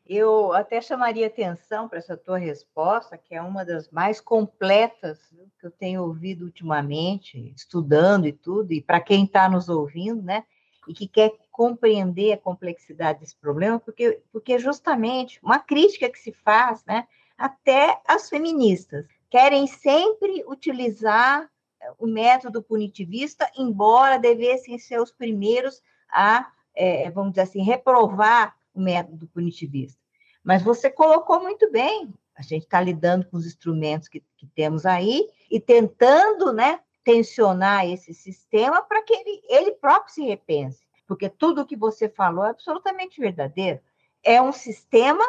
Eu 0.07 0.53
até 0.53 0.83
chamaria 0.83 1.27
atenção 1.27 1.89
para 1.89 1.99
essa 1.99 2.17
tua 2.17 2.37
resposta, 2.37 3.17
que 3.17 3.35
é 3.35 3.41
uma 3.41 3.65
das 3.65 3.89
mais 3.91 4.21
completas 4.21 5.19
que 5.59 5.67
eu 5.67 5.71
tenho 5.71 6.03
ouvido 6.03 6.45
ultimamente, 6.45 7.53
estudando 7.57 8.27
e 8.27 8.33
tudo, 8.33 8.73
e 8.73 8.83
para 8.83 9.01
quem 9.01 9.25
está 9.25 9.49
nos 9.49 9.71
ouvindo, 9.71 10.23
né, 10.23 10.45
e 10.87 10.93
que 10.93 11.09
quer 11.09 11.33
compreender 11.51 12.33
a 12.33 12.39
complexidade 12.39 13.21
desse 13.21 13.37
problema, 13.37 13.81
porque, 13.81 14.21
porque 14.31 14.59
justamente 14.59 15.41
uma 15.43 15.59
crítica 15.59 16.11
que 16.11 16.19
se 16.19 16.33
faz, 16.33 16.85
né, 16.85 17.09
até 17.39 17.99
as 18.07 18.29
feministas, 18.29 19.07
querem 19.31 19.67
sempre 19.67 20.45
utilizar 20.47 21.51
o 21.99 22.07
método 22.07 22.63
punitivista, 22.63 23.51
embora 23.57 24.19
devessem 24.19 24.79
ser 24.79 25.01
os 25.01 25.11
primeiros 25.11 25.83
a, 26.11 26.53
é, 26.75 27.11
vamos 27.11 27.33
dizer 27.33 27.43
assim, 27.43 27.63
reprovar 27.63 28.55
o 28.75 28.81
método 28.81 29.27
punitivista. 29.29 29.99
Mas 30.43 30.63
você 30.63 30.91
colocou 30.91 31.41
muito 31.41 31.71
bem, 31.71 32.13
a 32.37 32.43
gente 32.43 32.65
está 32.65 32.81
lidando 32.81 33.27
com 33.27 33.37
os 33.37 33.47
instrumentos 33.47 34.09
que, 34.09 34.23
que, 34.37 34.47
temos 34.49 34.85
aí 34.85 35.27
e 35.51 35.61
tentando 35.61 36.53
né, 36.53 36.81
tensionar 37.03 37.87
esse 37.87 38.13
sistema 38.13 38.83
para 38.83 39.03
que 39.03 39.15
ele, 39.15 39.43
ele 39.49 39.73
próprio 39.73 40.13
se 40.13 40.25
repense. 40.25 40.85
Porque 41.07 41.29
tudo 41.29 41.63
o 41.63 41.67
que 41.67 41.77
você 41.77 42.09
falou 42.09 42.45
é 42.45 42.51
absolutamente 42.51 43.21
verdadeiro. 43.21 43.81
É 44.23 44.41
um 44.41 44.53
sistema, 44.53 45.25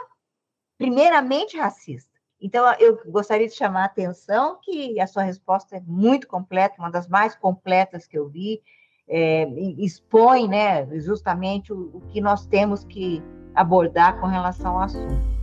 primeiramente, 0.78 1.58
racista. 1.58 2.16
Então, 2.42 2.66
eu 2.80 3.02
gostaria 3.08 3.48
de 3.48 3.56
chamar 3.56 3.84
a 3.84 3.86
atenção 3.86 4.60
que 4.62 5.00
a 5.00 5.08
sua 5.08 5.24
resposta 5.24 5.78
é 5.78 5.82
muito 5.82 6.28
completa, 6.28 6.76
uma 6.80 6.92
das 6.92 7.08
mais 7.08 7.36
completas 7.36 8.06
que 8.08 8.18
eu 8.18 8.28
vi, 8.28 8.62
é, 9.08 9.48
expõe 9.78 10.48
né, 10.48 10.86
justamente 11.00 11.72
o, 11.72 11.92
o 11.94 12.02
que 12.10 12.20
nós 12.20 12.46
temos 12.46 12.84
que 12.84 13.22
abordar 13.54 14.20
com 14.20 14.28
relação 14.28 14.76
ao 14.76 14.84
assunto. 14.84 15.35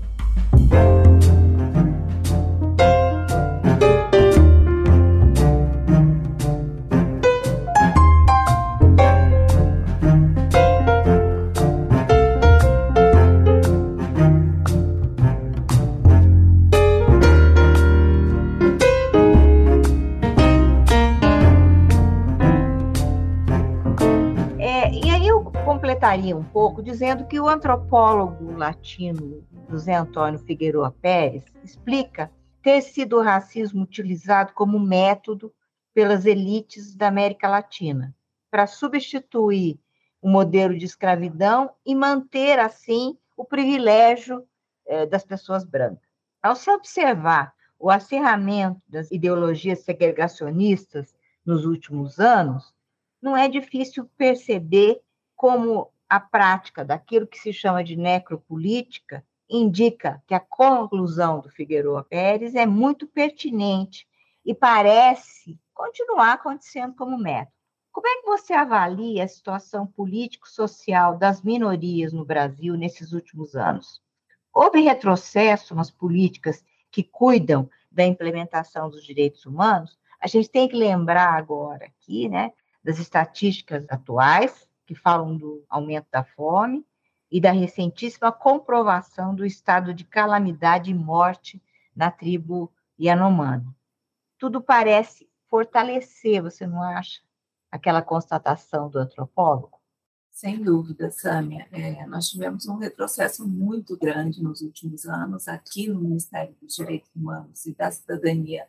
Completaria 26.03 26.37
um 26.37 26.43
pouco 26.43 26.83
dizendo 26.83 27.25
que 27.29 27.39
o 27.39 27.49
antropólogo 27.49 28.57
latino 28.57 29.47
José 29.71 29.95
Antônio 29.95 30.41
Figueroa 30.41 30.91
Pérez 30.91 31.45
explica 31.63 32.29
ter 32.61 32.83
sido 32.83 33.19
o 33.19 33.23
racismo 33.23 33.85
utilizado 33.85 34.53
como 34.53 34.81
método 34.81 35.55
pelas 35.95 36.27
elites 36.27 36.97
da 36.97 37.07
América 37.07 37.49
Latina 37.49 38.13
para 38.51 38.67
substituir 38.67 39.79
o 40.21 40.29
modelo 40.29 40.77
de 40.77 40.85
escravidão 40.85 41.71
e 41.87 41.95
manter 41.95 42.59
assim 42.59 43.17
o 43.37 43.45
privilégio 43.45 44.45
eh, 44.85 45.07
das 45.07 45.25
pessoas 45.25 45.65
brancas. 45.65 46.11
Ao 46.43 46.57
se 46.57 46.69
observar 46.69 47.55
o 47.79 47.89
acerramento 47.89 48.83
das 48.89 49.09
ideologias 49.13 49.85
segregacionistas 49.85 51.15
nos 51.47 51.65
últimos 51.65 52.19
anos, 52.19 52.75
não 53.23 53.37
é 53.37 53.49
difícil 53.49 54.11
perceber 54.17 55.01
como 55.37 55.92
a 56.13 56.21
prática 56.21 56.85
daquilo 56.85 57.27
que 57.27 57.39
se 57.39 57.55
chama 57.55 57.83
de 57.83 57.97
necropolítica 57.97 59.25
indica 59.49 60.23
que 60.27 60.35
a 60.35 60.41
conclusão 60.41 61.41
do 61.41 61.49
Figueiredo 61.49 62.05
Pérez 62.05 62.55
é 62.55 62.67
muito 62.67 63.07
pertinente 63.07 64.07
e 64.45 64.55
parece 64.55 65.59
continuar 65.73 66.35
acontecendo 66.35 66.95
como 66.97 67.17
método. 67.17 67.57
Como 67.91 68.07
é 68.07 68.21
que 68.21 68.27
você 68.27 68.53
avalia 68.53 69.25
a 69.25 69.29
situação 69.29 69.87
político-social 69.87 71.17
das 71.17 71.41
minorias 71.41 72.13
no 72.13 72.27
Brasil 72.27 72.77
nesses 72.77 73.13
últimos 73.15 73.57
anos? 73.57 74.03
Houve 74.53 74.83
retrocesso 74.83 75.75
nas 75.75 75.91
políticas 75.91 76.63
que 76.91 77.03
cuidam 77.03 77.71
da 77.91 78.05
implementação 78.05 78.91
dos 78.91 79.03
direitos 79.03 79.47
humanos? 79.47 79.99
A 80.21 80.27
gente 80.27 80.51
tem 80.51 80.69
que 80.69 80.77
lembrar 80.77 81.33
agora 81.33 81.87
aqui, 81.87 82.29
né, 82.29 82.53
das 82.85 82.99
estatísticas 82.99 83.87
atuais, 83.89 84.69
que 84.93 85.01
falam 85.01 85.37
do 85.37 85.65
aumento 85.69 86.07
da 86.11 86.23
fome 86.23 86.87
e 87.31 87.41
da 87.41 87.51
recentíssima 87.51 88.31
comprovação 88.31 89.35
do 89.35 89.45
estado 89.45 89.95
de 89.95 90.05
calamidade 90.05 90.91
e 90.91 90.95
morte 90.95 91.63
na 91.97 92.11
tribo 92.11 92.71
Yanomami. 93.01 93.75
Tudo 94.39 94.61
parece 94.61 95.29
fortalecer, 95.49 96.43
você 96.43 96.67
não 96.67 96.83
acha, 96.83 97.21
aquela 97.71 98.03
constatação 98.03 98.91
do 98.91 98.99
antropólogo? 98.99 99.81
Sem 100.31 100.63
dúvida, 100.63 101.11
Sâmia. 101.11 101.67
É, 101.73 102.07
nós 102.07 102.29
tivemos 102.29 102.67
um 102.67 102.77
retrocesso 102.77 103.47
muito 103.47 103.97
grande 103.97 104.43
nos 104.43 104.61
últimos 104.61 105.07
anos 105.07 105.49
aqui 105.49 105.89
no 105.89 106.01
Ministério 106.01 106.55
dos 106.61 106.75
Direitos 106.75 107.11
Humanos 107.15 107.65
e 107.67 107.75
da 107.75 107.91
Cidadania 107.91 108.67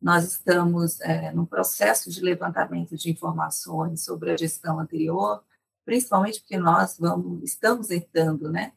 nós 0.00 0.24
estamos 0.24 1.00
é, 1.02 1.30
num 1.32 1.44
processo 1.44 2.10
de 2.10 2.22
levantamento 2.22 2.96
de 2.96 3.10
informações 3.10 4.02
sobre 4.02 4.30
a 4.30 4.36
gestão 4.36 4.80
anterior, 4.80 5.44
principalmente 5.84 6.40
porque 6.40 6.56
nós 6.56 6.96
vamos, 6.98 7.42
estamos 7.42 7.90
herdando 7.90 8.50
né, 8.50 8.72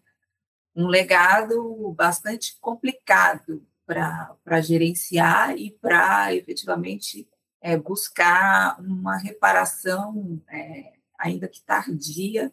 um 0.75 0.87
legado 0.87 1.93
bastante 1.93 2.57
complicado 2.59 3.65
para 3.85 4.61
gerenciar 4.61 5.57
e 5.57 5.71
para 5.71 6.33
efetivamente 6.33 7.27
é, 7.61 7.77
buscar 7.77 8.79
uma 8.79 9.17
reparação, 9.17 10.41
é, 10.49 10.93
ainda 11.17 11.47
que 11.47 11.61
tardia, 11.61 12.51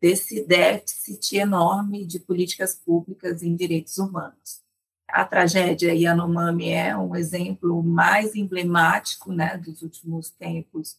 desse 0.00 0.46
déficit 0.46 1.36
enorme 1.36 2.06
de 2.06 2.20
políticas 2.20 2.74
públicas 2.74 3.42
em 3.42 3.56
direitos 3.56 3.98
humanos. 3.98 4.62
A 5.08 5.24
tragédia 5.24 5.94
Yanomami 5.94 6.70
é 6.70 6.96
um 6.96 7.16
exemplo 7.16 7.82
mais 7.82 8.34
emblemático 8.34 9.32
né, 9.32 9.56
dos 9.56 9.82
últimos 9.82 10.30
tempos 10.30 10.98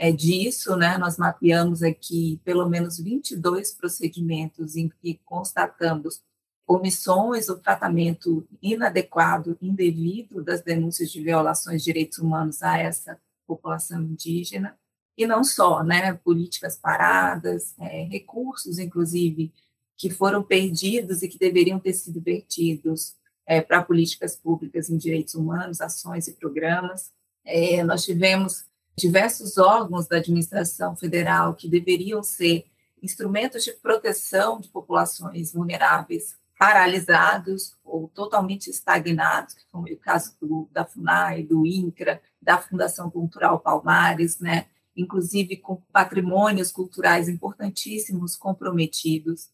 é, 0.00 0.10
disso. 0.10 0.74
Né? 0.76 0.96
Nós 0.96 1.18
mapeamos 1.18 1.82
aqui 1.82 2.40
pelo 2.42 2.66
menos 2.66 2.98
22 2.98 3.72
procedimentos 3.72 4.74
em 4.74 4.88
que 4.88 5.20
constatamos 5.26 6.22
omissões 6.66 7.48
ou 7.48 7.58
tratamento 7.58 8.46
inadequado, 8.62 9.58
indevido 9.60 10.42
das 10.42 10.62
denúncias 10.62 11.10
de 11.10 11.22
violações 11.22 11.82
de 11.82 11.92
direitos 11.92 12.18
humanos 12.18 12.62
a 12.62 12.78
essa 12.78 13.20
população 13.46 14.00
indígena. 14.02 14.74
E 15.18 15.26
não 15.26 15.44
só, 15.44 15.82
né? 15.82 16.14
políticas 16.14 16.78
paradas, 16.78 17.74
é, 17.78 18.04
recursos, 18.04 18.78
inclusive, 18.78 19.52
que 19.98 20.08
foram 20.08 20.42
perdidos 20.42 21.22
e 21.22 21.28
que 21.28 21.38
deveriam 21.38 21.78
ter 21.78 21.92
sido 21.92 22.20
vertidos 22.22 23.16
é, 23.44 23.60
para 23.60 23.82
políticas 23.82 24.34
públicas 24.34 24.88
em 24.88 24.96
direitos 24.96 25.34
humanos, 25.34 25.82
ações 25.82 26.26
e 26.26 26.32
programas. 26.32 27.10
É, 27.44 27.82
nós 27.82 28.04
tivemos 28.04 28.64
diversos 29.00 29.56
órgãos 29.56 30.06
da 30.06 30.18
administração 30.18 30.94
federal 30.94 31.54
que 31.54 31.68
deveriam 31.68 32.22
ser 32.22 32.66
instrumentos 33.02 33.64
de 33.64 33.72
proteção 33.72 34.60
de 34.60 34.68
populações 34.68 35.52
vulneráveis 35.52 36.38
paralisados 36.58 37.74
ou 37.82 38.08
totalmente 38.08 38.68
estagnados, 38.68 39.56
como 39.72 39.88
é 39.88 39.92
o 39.92 39.96
caso 39.96 40.36
do, 40.38 40.68
da 40.70 40.84
FUNAI, 40.84 41.42
do 41.42 41.64
INCRA, 41.64 42.20
da 42.40 42.58
Fundação 42.58 43.10
Cultural 43.10 43.58
Palmares, 43.58 44.38
né? 44.38 44.66
inclusive 44.94 45.56
com 45.56 45.76
patrimônios 45.90 46.70
culturais 46.70 47.28
importantíssimos 47.28 48.36
comprometidos. 48.36 49.48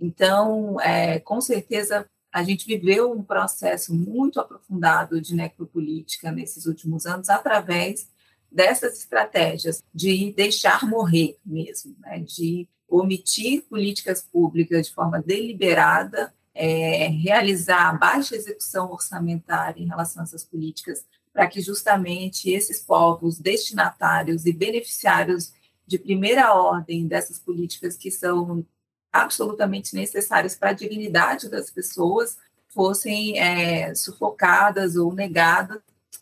Então, 0.00 0.80
é, 0.80 1.20
com 1.20 1.42
certeza, 1.42 2.08
a 2.32 2.42
gente 2.42 2.66
viveu 2.66 3.12
um 3.12 3.22
processo 3.22 3.94
muito 3.94 4.40
aprofundado 4.40 5.20
de 5.20 5.34
necropolítica 5.34 6.32
nesses 6.32 6.64
últimos 6.64 7.04
anos 7.04 7.28
através 7.28 8.08
dessas 8.56 8.98
estratégias 8.98 9.84
de 9.94 10.32
deixar 10.32 10.88
morrer 10.88 11.36
mesmo, 11.44 11.94
né? 12.00 12.20
de 12.20 12.66
omitir 12.88 13.62
políticas 13.68 14.22
públicas 14.22 14.86
de 14.86 14.94
forma 14.94 15.20
deliberada, 15.20 16.32
é, 16.54 17.06
realizar 17.08 17.98
baixa 17.98 18.34
execução 18.34 18.90
orçamentária 18.90 19.82
em 19.82 19.86
relação 19.86 20.22
a 20.22 20.24
essas 20.24 20.42
políticas, 20.42 21.04
para 21.34 21.46
que 21.46 21.60
justamente 21.60 22.48
esses 22.48 22.80
povos 22.80 23.38
destinatários 23.38 24.46
e 24.46 24.52
beneficiários 24.54 25.52
de 25.86 25.98
primeira 25.98 26.54
ordem 26.54 27.06
dessas 27.06 27.38
políticas 27.38 27.94
que 27.94 28.10
são 28.10 28.64
absolutamente 29.12 29.94
necessárias 29.94 30.56
para 30.56 30.70
a 30.70 30.72
dignidade 30.72 31.50
das 31.50 31.70
pessoas 31.70 32.38
fossem 32.68 33.38
é, 33.38 33.94
sufocadas 33.94 34.96
ou 34.96 35.12
negadas, 35.12 35.80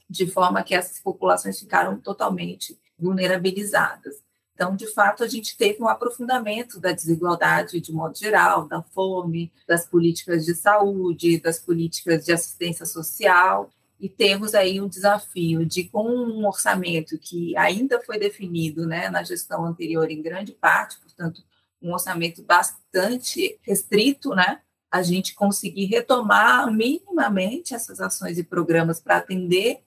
de 0.09 0.27
forma 0.27 0.63
que 0.63 0.75
essas 0.75 1.01
populações 1.01 1.59
ficaram 1.59 1.99
totalmente 1.99 2.79
vulnerabilizadas. 2.99 4.23
Então, 4.55 4.77
de 4.77 4.87
fato, 4.87 5.25
a 5.25 5.29
gente 5.29 5.57
teve 5.57 5.83
um 5.83 5.89
aprofundamento 5.89 6.79
da 6.79 6.93
desigualdade 6.93 7.81
de 7.81 7.93
modo 7.93 8.17
geral, 8.17 8.69
da 8.69 8.83
fome, 8.83 9.53
das 9.67 9.85
políticas 9.87 10.45
de 10.45 10.55
saúde, 10.55 11.41
das 11.41 11.59
políticas 11.59 12.25
de 12.25 12.33
assistência 12.33 12.87
social, 12.87 13.69
e 13.99 14.09
temos 14.09 14.55
aí 14.55 14.81
um 14.81 14.89
desafio 14.89 15.65
de, 15.65 15.85
com 15.85 16.09
um 16.09 16.47
orçamento 16.47 17.19
que 17.19 17.57
ainda 17.57 18.01
foi 18.01 18.19
definido 18.19 18.87
né, 18.87 19.09
na 19.09 19.23
gestão 19.23 19.65
anterior, 19.65 20.11
em 20.11 20.23
grande 20.23 20.53
parte, 20.53 20.99
portanto, 21.01 21.43
um 21.83 21.93
orçamento 21.93 22.43
bastante 22.43 23.59
restrito, 23.63 24.35
né? 24.35 24.61
A 24.91 25.03
gente 25.03 25.35
conseguir 25.35 25.87
retomar 25.87 26.73
minimamente 26.73 27.75
essas 27.75 28.01
ações 28.01 28.39
e 28.39 28.45
programas 28.45 29.01
para 29.01 29.17
atender 29.17 29.84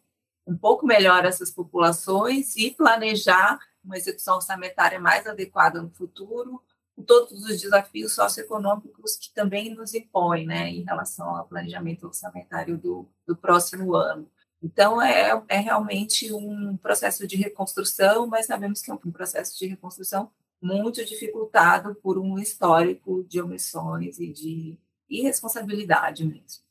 um 0.47 0.57
pouco 0.57 0.86
melhor 0.86 1.25
essas 1.25 1.51
populações 1.51 2.55
e 2.55 2.71
planejar 2.71 3.60
uma 3.83 3.97
execução 3.97 4.36
orçamentária 4.36 4.99
mais 4.99 5.27
adequada 5.27 5.81
no 5.81 5.89
futuro, 5.91 6.62
com 6.95 7.03
todos 7.03 7.43
os 7.43 7.62
desafios 7.62 8.13
socioeconômicos 8.13 9.17
que 9.17 9.33
também 9.33 9.73
nos 9.75 9.93
impõem, 9.93 10.47
né, 10.47 10.69
em 10.69 10.83
relação 10.83 11.36
ao 11.36 11.47
planejamento 11.47 12.07
orçamentário 12.07 12.77
do, 12.77 13.07
do 13.25 13.36
próximo 13.36 13.93
ano. 13.95 14.29
Então, 14.62 15.01
é, 15.01 15.43
é 15.47 15.57
realmente 15.57 16.33
um 16.33 16.75
processo 16.77 17.27
de 17.27 17.36
reconstrução, 17.36 18.25
mas 18.25 18.47
sabemos 18.47 18.81
que 18.81 18.89
é 18.89 18.93
um 18.93 19.12
processo 19.12 19.57
de 19.60 19.67
reconstrução 19.67 20.31
muito 20.60 21.05
dificultado 21.05 21.93
por 21.95 22.17
um 22.17 22.39
histórico 22.39 23.23
de 23.25 23.39
omissões 23.39 24.19
e 24.19 24.31
de 24.31 24.79
irresponsabilidade 25.07 26.25
mesmo. 26.25 26.66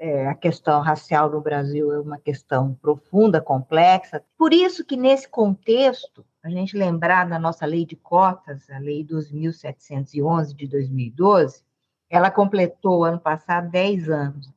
É, 0.00 0.28
a 0.28 0.34
questão 0.34 0.80
racial 0.80 1.28
no 1.28 1.40
Brasil 1.40 1.92
é 1.92 1.98
uma 1.98 2.18
questão 2.18 2.72
profunda, 2.74 3.40
complexa. 3.40 4.22
Por 4.38 4.54
isso 4.54 4.84
que, 4.84 4.96
nesse 4.96 5.28
contexto, 5.28 6.24
a 6.40 6.48
gente 6.48 6.76
lembrar 6.76 7.28
da 7.28 7.36
nossa 7.36 7.66
lei 7.66 7.84
de 7.84 7.96
cotas, 7.96 8.70
a 8.70 8.78
lei 8.78 9.04
2.711 9.04 10.54
de 10.54 10.68
2012, 10.68 11.64
ela 12.08 12.30
completou 12.30 13.04
ano 13.04 13.18
passado 13.18 13.70
10 13.70 14.08
anos 14.08 14.48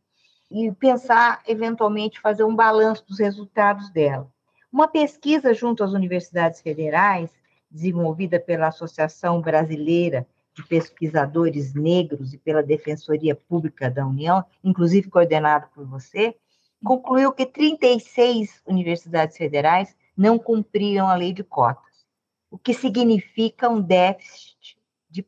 e 0.52 0.72
pensar, 0.74 1.42
eventualmente, 1.48 2.20
fazer 2.20 2.44
um 2.44 2.56
balanço 2.56 3.04
dos 3.08 3.20
resultados 3.20 3.90
dela. 3.90 4.32
Uma 4.72 4.88
pesquisa 4.88 5.56
junto 5.56 5.84
às 5.84 5.94
universidades 5.94 6.62
federais, 6.62 7.32
desenvolvida 7.70 8.40
pela 8.40 8.68
Associação 8.68 9.42
Brasileira 9.42 10.28
de 10.54 10.64
Pesquisadores 10.68 11.74
Negros 11.74 12.34
e 12.34 12.38
pela 12.38 12.62
Defensoria 12.62 13.36
Pública 13.36 13.90
da 13.90 14.06
União, 14.06 14.44
inclusive 14.64 15.10
coordenado 15.10 15.68
por 15.74 15.86
você, 15.86 16.36
concluiu 16.84 17.32
que 17.32 17.46
36 17.46 18.62
universidades 18.66 19.38
federais 19.38 19.96
não 20.16 20.38
cumpriram 20.38 21.08
a 21.08 21.16
lei 21.16 21.32
de 21.32 21.44
cotas, 21.44 22.06
o 22.50 22.58
que 22.58 22.74
significa 22.74 23.70
um 23.70 23.82
déficit 23.82 24.78
de 25.10 25.26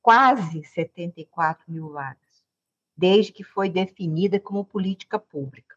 quase 0.00 0.64
74 0.64 1.70
mil 1.70 1.90
vagas 1.90 2.22
desde 2.96 3.32
que 3.32 3.42
foi 3.42 3.68
definida 3.68 4.38
como 4.38 4.64
política 4.64 5.18
pública. 5.18 5.76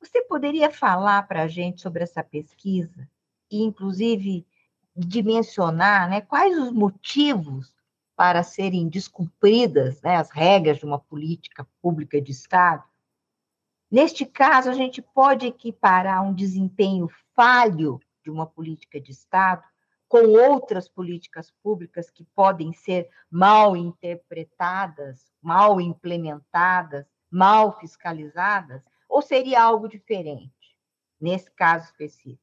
Você 0.00 0.22
poderia 0.22 0.70
falar 0.70 1.26
para 1.26 1.42
a 1.42 1.48
gente 1.48 1.80
sobre 1.80 2.02
essa 2.02 2.22
pesquisa 2.22 3.08
e, 3.50 3.62
inclusive, 3.62 4.46
dimensionar 4.94 6.08
né, 6.08 6.20
quais 6.20 6.56
os 6.58 6.70
motivos 6.70 7.73
para 8.16 8.42
serem 8.42 8.88
descumpridas 8.88 10.00
né, 10.02 10.16
as 10.16 10.30
regras 10.30 10.78
de 10.78 10.84
uma 10.84 10.98
política 10.98 11.66
pública 11.80 12.20
de 12.20 12.32
Estado? 12.32 12.84
Neste 13.90 14.24
caso, 14.26 14.70
a 14.70 14.74
gente 14.74 15.00
pode 15.00 15.46
equiparar 15.46 16.22
um 16.22 16.34
desempenho 16.34 17.08
falho 17.34 18.00
de 18.22 18.30
uma 18.30 18.46
política 18.46 19.00
de 19.00 19.12
Estado 19.12 19.62
com 20.08 20.28
outras 20.28 20.88
políticas 20.88 21.52
públicas 21.62 22.10
que 22.10 22.24
podem 22.34 22.72
ser 22.72 23.08
mal 23.30 23.76
interpretadas, 23.76 25.32
mal 25.42 25.80
implementadas, 25.80 27.06
mal 27.30 27.78
fiscalizadas, 27.78 28.82
ou 29.08 29.20
seria 29.20 29.62
algo 29.62 29.88
diferente 29.88 30.76
nesse 31.20 31.50
caso 31.50 31.86
específico? 31.86 32.42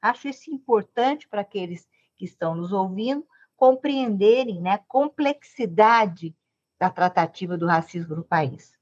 Acho 0.00 0.28
isso 0.28 0.50
importante 0.50 1.28
para 1.28 1.42
aqueles 1.42 1.88
que 2.16 2.24
estão 2.24 2.54
nos 2.54 2.72
ouvindo 2.72 3.26
compreenderem 3.62 4.60
né, 4.60 4.72
a 4.72 4.78
complexidade 4.78 6.36
da 6.80 6.90
tratativa 6.90 7.56
do 7.56 7.64
racismo 7.64 8.16
no 8.16 8.24
país. 8.24 8.72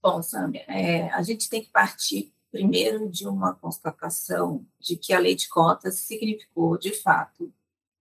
Bom, 0.00 0.22
Sâmia, 0.22 0.62
é, 0.68 1.10
a 1.10 1.20
gente 1.22 1.50
tem 1.50 1.60
que 1.60 1.70
partir 1.70 2.32
primeiro 2.52 3.10
de 3.10 3.26
uma 3.26 3.52
constatação 3.52 4.64
de 4.78 4.94
que 4.94 5.12
a 5.12 5.18
lei 5.18 5.34
de 5.34 5.48
cotas 5.48 5.96
significou, 5.98 6.78
de 6.78 6.92
fato, 6.92 7.52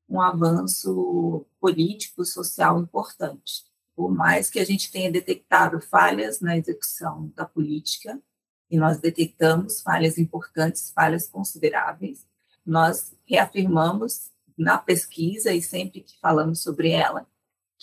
um 0.08 0.22
avanço 0.22 1.44
político, 1.60 2.24
social 2.24 2.80
importante. 2.80 3.64
Por 3.96 4.14
mais 4.14 4.52
que 4.52 4.60
a 4.60 4.64
gente 4.64 4.92
tenha 4.92 5.12
detectado 5.12 5.82
falhas 5.82 6.40
na 6.40 6.56
execução 6.56 7.32
da 7.34 7.48
política, 7.48 8.22
e 8.70 8.78
nós 8.78 9.00
detectamos 9.00 9.82
falhas 9.82 10.20
importantes, 10.20 10.92
falhas 10.92 11.28
consideráveis, 11.28 12.28
nós 12.64 13.18
reafirmamos 13.26 14.33
na 14.58 14.78
pesquisa 14.78 15.54
e 15.54 15.62
sempre 15.62 16.02
que 16.02 16.20
falamos 16.20 16.62
sobre 16.62 16.92
ela 16.92 17.28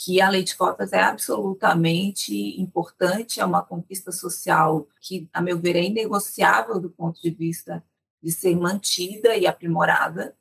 que 0.03 0.19
a 0.19 0.31
lei 0.31 0.43
de 0.43 0.57
cotas 0.57 0.95
é 0.95 1.01
absolutamente 1.03 2.59
importante, 2.59 3.39
é 3.39 3.45
uma 3.45 3.63
conquista 3.63 4.11
social 4.11 4.89
que, 4.99 5.29
a 5.31 5.43
meu 5.43 5.59
ver, 5.59 5.77
é 5.77 5.85
inegociável 5.85 6.81
do 6.81 6.89
ponto 6.89 7.21
de 7.21 7.31
vista 7.31 7.85
de 8.23 8.33
ser 8.33 8.57
mantida 8.57 9.37
e 9.37 9.47
aprimorada, 9.47 10.35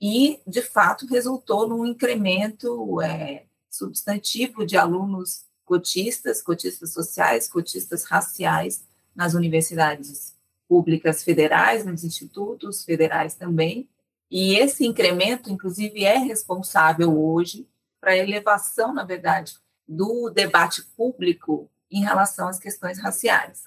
e, 0.00 0.40
de 0.46 0.62
fato, 0.62 1.06
resultou 1.06 1.68
num 1.68 1.84
incremento 1.84 3.02
é, 3.02 3.44
substantivo 3.70 4.64
de 4.64 4.78
alunos 4.78 5.44
cotistas, 5.64 6.42
cotistas 6.42 6.92
sociais, 6.92 7.48
cotistas 7.48 8.04
raciais 8.04 8.82
nas 9.14 9.34
universidades 9.34 10.34
públicas 10.66 11.22
federais, 11.22 11.84
nos 11.84 12.02
institutos 12.02 12.82
federais 12.82 13.34
também, 13.34 13.88
e 14.36 14.56
esse 14.56 14.84
incremento, 14.84 15.48
inclusive, 15.48 16.04
é 16.04 16.18
responsável 16.18 17.16
hoje 17.16 17.68
para 18.00 18.10
a 18.10 18.16
elevação, 18.16 18.92
na 18.92 19.04
verdade, 19.04 19.54
do 19.86 20.28
debate 20.28 20.82
público 20.96 21.70
em 21.88 22.02
relação 22.02 22.48
às 22.48 22.58
questões 22.58 22.98
raciais. 22.98 23.62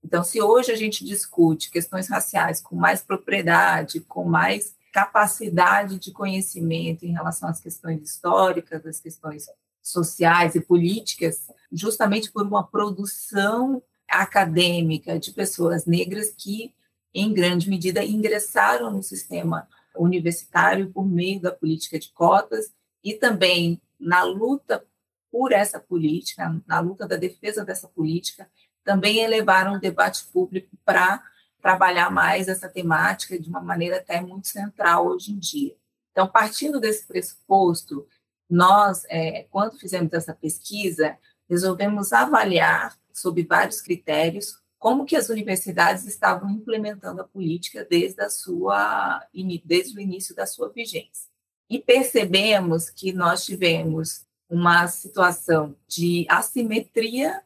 Então, 0.00 0.22
se 0.22 0.40
hoje 0.40 0.70
a 0.70 0.76
gente 0.76 1.04
discute 1.04 1.72
questões 1.72 2.08
raciais 2.08 2.60
com 2.60 2.76
mais 2.76 3.02
propriedade, 3.02 3.98
com 3.98 4.22
mais 4.22 4.76
capacidade 4.92 5.98
de 5.98 6.12
conhecimento 6.12 7.04
em 7.04 7.10
relação 7.10 7.48
às 7.48 7.58
questões 7.58 8.00
históricas, 8.00 8.86
às 8.86 9.00
questões 9.00 9.46
sociais 9.82 10.54
e 10.54 10.60
políticas, 10.60 11.48
justamente 11.72 12.30
por 12.30 12.46
uma 12.46 12.62
produção 12.62 13.82
acadêmica 14.08 15.18
de 15.18 15.32
pessoas 15.32 15.84
negras 15.84 16.30
que, 16.30 16.72
em 17.12 17.34
grande 17.34 17.68
medida, 17.68 18.04
ingressaram 18.04 18.88
no 18.88 19.02
sistema 19.02 19.66
universitário 19.96 20.90
por 20.90 21.06
meio 21.06 21.40
da 21.40 21.52
política 21.52 21.98
de 21.98 22.10
cotas 22.10 22.72
e 23.02 23.14
também 23.14 23.80
na 23.98 24.22
luta 24.22 24.84
por 25.30 25.52
essa 25.52 25.80
política, 25.80 26.60
na 26.66 26.80
luta 26.80 27.06
da 27.06 27.16
defesa 27.16 27.64
dessa 27.64 27.88
política, 27.88 28.48
também 28.84 29.20
elevaram 29.20 29.74
o 29.74 29.80
debate 29.80 30.24
público 30.26 30.76
para 30.84 31.22
trabalhar 31.60 32.10
mais 32.10 32.48
essa 32.48 32.68
temática 32.68 33.38
de 33.38 33.48
uma 33.48 33.60
maneira 33.60 33.98
até 33.98 34.20
muito 34.20 34.48
central 34.48 35.06
hoje 35.06 35.32
em 35.32 35.38
dia. 35.38 35.74
Então, 36.10 36.28
partindo 36.28 36.78
desse 36.78 37.06
pressuposto, 37.06 38.06
nós, 38.50 39.04
é, 39.08 39.46
quando 39.50 39.78
fizemos 39.78 40.12
essa 40.12 40.34
pesquisa, 40.34 41.16
resolvemos 41.48 42.12
avaliar, 42.12 42.98
sob 43.12 43.42
vários 43.44 43.80
critérios, 43.80 44.61
como 44.82 45.04
que 45.04 45.14
as 45.14 45.28
universidades 45.28 46.04
estavam 46.08 46.50
implementando 46.50 47.20
a 47.20 47.24
política 47.24 47.86
desde, 47.88 48.20
a 48.20 48.28
sua, 48.28 49.24
desde 49.64 49.96
o 49.96 50.00
início 50.00 50.34
da 50.34 50.44
sua 50.44 50.70
vigência 50.70 51.30
e 51.70 51.78
percebemos 51.78 52.90
que 52.90 53.12
nós 53.12 53.44
tivemos 53.44 54.26
uma 54.50 54.88
situação 54.88 55.76
de 55.86 56.26
assimetria 56.28 57.44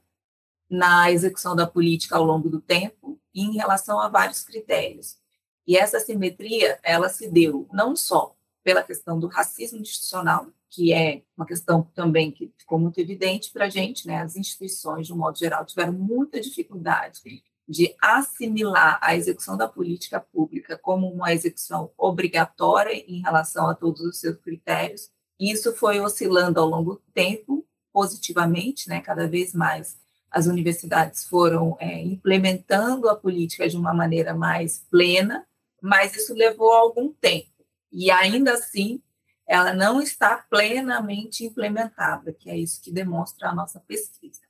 na 0.71 1.13
execução 1.13 1.55
da 1.55 1.67
política 1.67 2.17
ao 2.17 2.25
longo 2.25 2.49
do 2.49 2.59
tempo 2.59 3.21
em 3.35 3.53
relação 3.53 4.01
a 4.01 4.09
vários 4.09 4.43
critérios. 4.43 5.19
E 5.67 5.77
essa 5.77 5.99
assimetria, 5.99 6.81
ela 6.83 7.11
se 7.11 7.29
deu 7.29 7.69
não 7.71 7.95
só 7.95 8.35
pela 8.65 8.83
questão 8.83 9.21
do 9.21 9.27
racismo 9.27 9.83
institucional, 9.83 10.47
que 10.71 10.93
é 10.93 11.23
uma 11.37 11.47
questão 11.47 11.83
também 11.95 12.31
que 12.31 12.53
ficou 12.59 12.79
muito 12.79 12.99
evidente 12.99 13.51
para 13.53 13.67
a 13.67 13.69
gente, 13.69 14.07
né? 14.07 14.23
As 14.23 14.37
instituições, 14.37 15.07
de 15.07 15.13
um 15.13 15.17
modo 15.17 15.39
geral, 15.39 15.65
tiveram 15.65 15.93
muita 15.93 16.41
dificuldade 16.41 17.21
de 17.69 17.95
assimilar 18.01 18.99
a 19.03 19.17
execução 19.17 19.57
da 19.57 19.67
política 19.67 20.21
pública 20.21 20.79
como 20.79 21.09
uma 21.09 21.33
execução 21.33 21.91
obrigatória 21.97 22.93
em 22.93 23.21
relação 23.21 23.69
a 23.69 23.75
todos 23.75 24.01
os 24.03 24.21
seus 24.21 24.37
critérios. 24.37 25.11
Isso 25.39 25.75
foi 25.75 26.01
oscilando 26.01 26.61
ao 26.61 26.67
longo 26.67 26.95
do 26.95 27.03
tempo, 27.13 27.67
positivamente, 27.93 28.89
né? 28.89 29.01
cada 29.01 29.27
vez 29.27 29.53
mais 29.53 29.99
as 30.31 30.47
universidades 30.47 31.25
foram 31.25 31.77
é, 31.81 32.03
implementando 32.03 33.09
a 33.09 33.17
política 33.17 33.69
de 33.69 33.77
uma 33.77 33.95
maneira 33.95 34.35
mais 34.35 34.85
plena, 34.91 35.47
mas 35.81 36.15
isso 36.15 36.35
levou 36.35 36.73
algum 36.73 37.13
tempo. 37.13 37.51
E 37.91 38.11
ainda 38.11 38.53
assim, 38.53 39.01
ela 39.47 39.73
não 39.73 40.01
está 40.01 40.37
plenamente 40.51 41.45
implementada, 41.45 42.33
que 42.33 42.51
é 42.51 42.57
isso 42.57 42.81
que 42.81 42.91
demonstra 42.91 43.49
a 43.49 43.55
nossa 43.55 43.79
pesquisa. 43.81 44.41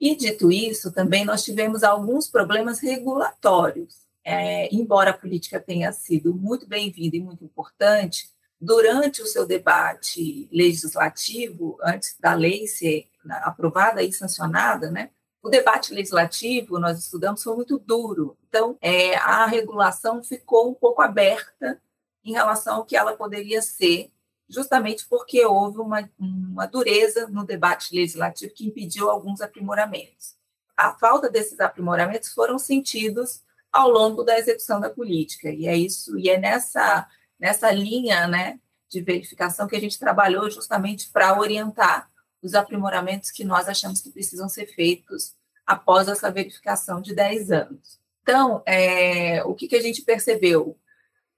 E, 0.00 0.14
dito 0.14 0.52
isso, 0.52 0.92
também 0.92 1.24
nós 1.24 1.42
tivemos 1.42 1.82
alguns 1.82 2.28
problemas 2.28 2.78
regulatórios. 2.78 4.06
É, 4.24 4.72
embora 4.74 5.10
a 5.10 5.16
política 5.16 5.58
tenha 5.58 5.92
sido 5.92 6.34
muito 6.34 6.66
bem-vinda 6.66 7.16
e 7.16 7.20
muito 7.20 7.44
importante, 7.44 8.28
durante 8.60 9.22
o 9.22 9.26
seu 9.26 9.46
debate 9.46 10.48
legislativo, 10.52 11.78
antes 11.82 12.16
da 12.18 12.34
lei 12.34 12.66
ser 12.66 13.08
aprovada 13.42 14.02
e 14.02 14.12
sancionada, 14.12 14.90
né, 14.90 15.10
o 15.42 15.48
debate 15.48 15.94
legislativo, 15.94 16.78
nós 16.78 16.98
estudamos, 16.98 17.42
foi 17.42 17.54
muito 17.54 17.78
duro. 17.78 18.36
Então, 18.48 18.76
é, 18.80 19.14
a 19.16 19.46
regulação 19.46 20.22
ficou 20.22 20.68
um 20.68 20.74
pouco 20.74 21.00
aberta 21.00 21.80
em 22.24 22.32
relação 22.32 22.76
ao 22.76 22.84
que 22.84 22.96
ela 22.96 23.16
poderia 23.16 23.62
ser 23.62 24.10
justamente 24.48 25.06
porque 25.08 25.44
houve 25.44 25.78
uma, 25.78 26.08
uma 26.18 26.66
dureza 26.66 27.26
no 27.28 27.44
debate 27.44 27.94
legislativo 27.94 28.54
que 28.54 28.66
impediu 28.66 29.10
alguns 29.10 29.40
aprimoramentos. 29.40 30.34
A 30.76 30.92
falta 30.94 31.28
desses 31.28 31.58
aprimoramentos 31.58 32.32
foram 32.32 32.58
sentidos 32.58 33.42
ao 33.72 33.90
longo 33.90 34.22
da 34.22 34.38
execução 34.38 34.80
da 34.80 34.90
política. 34.90 35.50
E 35.50 35.66
é 35.66 35.76
isso, 35.76 36.18
e 36.18 36.28
é 36.28 36.38
nessa, 36.38 37.06
nessa 37.38 37.70
linha 37.70 38.26
né, 38.28 38.60
de 38.88 39.00
verificação 39.00 39.66
que 39.66 39.76
a 39.76 39.80
gente 39.80 39.98
trabalhou 39.98 40.50
justamente 40.50 41.10
para 41.10 41.38
orientar 41.38 42.08
os 42.42 42.54
aprimoramentos 42.54 43.30
que 43.30 43.44
nós 43.44 43.68
achamos 43.68 44.00
que 44.00 44.10
precisam 44.10 44.48
ser 44.48 44.66
feitos 44.66 45.34
após 45.66 46.06
essa 46.08 46.30
verificação 46.30 47.00
de 47.00 47.14
10 47.14 47.50
anos. 47.50 47.98
Então, 48.22 48.62
é, 48.66 49.42
o 49.44 49.54
que, 49.54 49.66
que 49.66 49.76
a 49.76 49.82
gente 49.82 50.02
percebeu? 50.02 50.78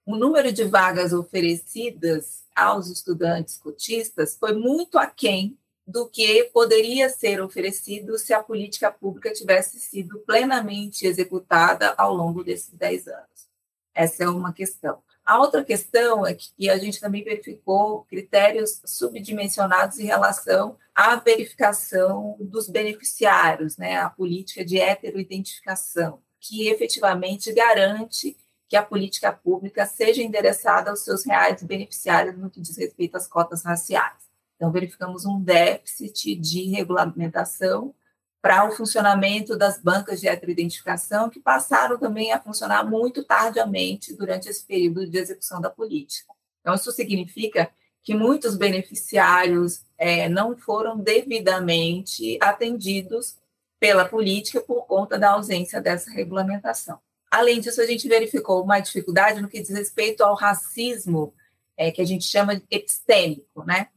O 0.08 0.16
número 0.16 0.50
de 0.50 0.64
vagas 0.64 1.12
oferecidas 1.12 2.42
aos 2.56 2.88
estudantes 2.88 3.58
cotistas 3.58 4.38
foi 4.38 4.54
muito 4.54 4.96
aquém 4.96 5.58
do 5.86 6.08
que 6.08 6.44
poderia 6.44 7.10
ser 7.10 7.42
oferecido 7.42 8.16
se 8.16 8.32
a 8.32 8.42
política 8.42 8.90
pública 8.90 9.34
tivesse 9.34 9.78
sido 9.78 10.20
plenamente 10.20 11.06
executada 11.06 11.92
ao 11.98 12.14
longo 12.14 12.42
desses 12.42 12.72
10 12.72 13.06
anos. 13.06 13.48
Essa 13.94 14.24
é 14.24 14.28
uma 14.30 14.50
questão. 14.50 15.02
A 15.26 15.38
outra 15.40 15.62
questão 15.62 16.26
é 16.26 16.34
que 16.34 16.70
a 16.70 16.78
gente 16.78 17.00
também 17.00 17.22
verificou 17.22 18.04
critérios 18.04 18.80
subdimensionados 18.86 19.98
em 19.98 20.06
relação 20.06 20.78
à 20.94 21.16
verificação 21.16 22.34
dos 22.40 22.66
beneficiários, 22.66 23.76
né, 23.76 23.98
a 23.98 24.08
política 24.08 24.64
de 24.64 24.80
heteroidentificação, 24.80 26.22
que 26.40 26.66
efetivamente 26.68 27.52
garante 27.52 28.38
que 28.68 28.76
a 28.76 28.82
política 28.82 29.32
pública 29.32 29.86
seja 29.86 30.22
endereçada 30.22 30.90
aos 30.90 31.00
seus 31.00 31.24
reais 31.24 31.62
beneficiários 31.62 32.36
no 32.36 32.50
que 32.50 32.60
diz 32.60 32.76
respeito 32.76 33.16
às 33.16 33.26
cotas 33.26 33.64
raciais. 33.64 34.28
Então, 34.56 34.70
verificamos 34.70 35.24
um 35.24 35.40
déficit 35.40 36.36
de 36.36 36.64
regulamentação 36.64 37.94
para 38.42 38.68
o 38.68 38.72
funcionamento 38.72 39.56
das 39.56 39.80
bancas 39.80 40.20
de 40.20 40.28
heteroidentificação, 40.28 41.30
que 41.30 41.40
passaram 41.40 41.98
também 41.98 42.32
a 42.32 42.40
funcionar 42.40 42.84
muito 42.84 43.24
tardiamente 43.24 44.14
durante 44.14 44.48
esse 44.48 44.64
período 44.64 45.08
de 45.08 45.18
execução 45.18 45.60
da 45.60 45.70
política. 45.70 46.32
Então, 46.60 46.74
isso 46.74 46.92
significa 46.92 47.70
que 48.02 48.14
muitos 48.14 48.56
beneficiários 48.56 49.82
é, 49.96 50.28
não 50.28 50.56
foram 50.56 50.98
devidamente 50.98 52.38
atendidos 52.40 53.36
pela 53.80 54.04
política 54.04 54.60
por 54.60 54.86
conta 54.86 55.18
da 55.18 55.30
ausência 55.32 55.80
dessa 55.80 56.10
regulamentação. 56.10 57.00
Além 57.30 57.60
disso, 57.60 57.80
a 57.80 57.86
gente 57.86 58.08
verificou 58.08 58.62
uma 58.62 58.80
dificuldade 58.80 59.40
no 59.40 59.48
que 59.48 59.60
diz 59.60 59.70
respeito 59.70 60.22
ao 60.22 60.34
racismo, 60.34 61.34
é, 61.76 61.90
que 61.90 62.00
a 62.00 62.04
gente 62.04 62.24
chama 62.24 62.56
de 62.56 62.64
epistêmico, 62.70 63.64
né? 63.64 63.88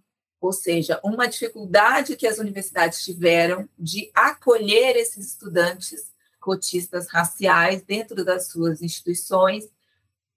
ou 0.42 0.52
seja, 0.52 1.00
uma 1.04 1.28
dificuldade 1.28 2.16
que 2.16 2.26
as 2.26 2.40
universidades 2.40 3.06
tiveram 3.06 3.70
de 3.78 4.10
acolher 4.12 4.98
esses 4.98 5.28
estudantes 5.28 6.12
cotistas 6.40 7.08
raciais 7.08 7.84
dentro 7.84 8.26
das 8.26 8.48
suas 8.48 8.82
instituições, 8.82 9.70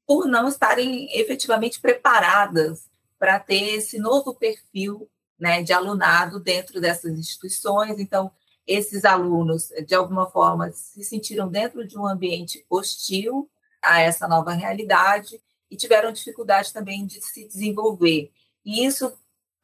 por 0.07 0.27
não 0.27 0.47
estarem 0.47 1.09
efetivamente 1.19 1.81
preparadas 1.81 2.87
para 3.19 3.41
ter 3.41 3.77
esse 3.77 3.99
novo 3.99 4.35
perfil 4.35 5.09
né, 5.39 5.63
de 5.63 5.73
alunado 5.73 6.39
dentro 6.39 6.79
dessas 6.79 7.19
instituições. 7.19 7.99
Então, 7.99 8.31
esses 8.67 9.05
alunos, 9.05 9.71
de 9.87 9.95
alguma 9.95 10.31
forma, 10.31 10.71
se 10.73 11.03
sentiram 11.05 11.49
dentro 11.49 11.87
de 11.87 11.99
um 11.99 12.07
ambiente 12.07 12.65
hostil 12.69 13.51
a 13.83 14.01
essa 14.01 14.27
nova 14.27 14.53
realidade 14.53 15.41
e 15.71 15.77
tiveram 15.77 16.13
dificuldade 16.13 16.73
também 16.73 17.07
de 17.07 17.21
se 17.21 17.47
desenvolver. 17.47 18.33
E 18.65 18.85
isso 18.85 19.13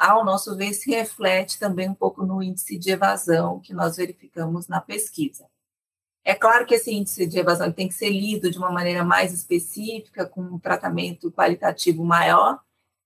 ao 0.01 0.25
nosso 0.25 0.57
ver, 0.57 0.73
se 0.73 0.91
reflete 0.91 1.59
também 1.59 1.91
um 1.91 1.95
pouco 1.95 2.25
no 2.25 2.43
índice 2.43 2.79
de 2.79 2.91
evasão 2.91 3.61
que 3.61 3.75
nós 3.75 3.99
verificamos 3.99 4.67
na 4.67 4.81
pesquisa. 4.81 5.47
É 6.25 6.35
claro 6.35 6.65
que 6.65 6.75
esse 6.75 6.91
índice 6.91 7.27
de 7.27 7.39
evasão 7.39 7.71
tem 7.71 7.87
que 7.87 7.93
ser 7.93 8.09
lido 8.09 8.51
de 8.51 8.57
uma 8.57 8.73
maneira 8.73 9.05
mais 9.05 9.31
específica, 9.31 10.25
com 10.25 10.41
um 10.41 10.59
tratamento 10.59 11.31
qualitativo 11.31 12.03
maior, 12.03 12.59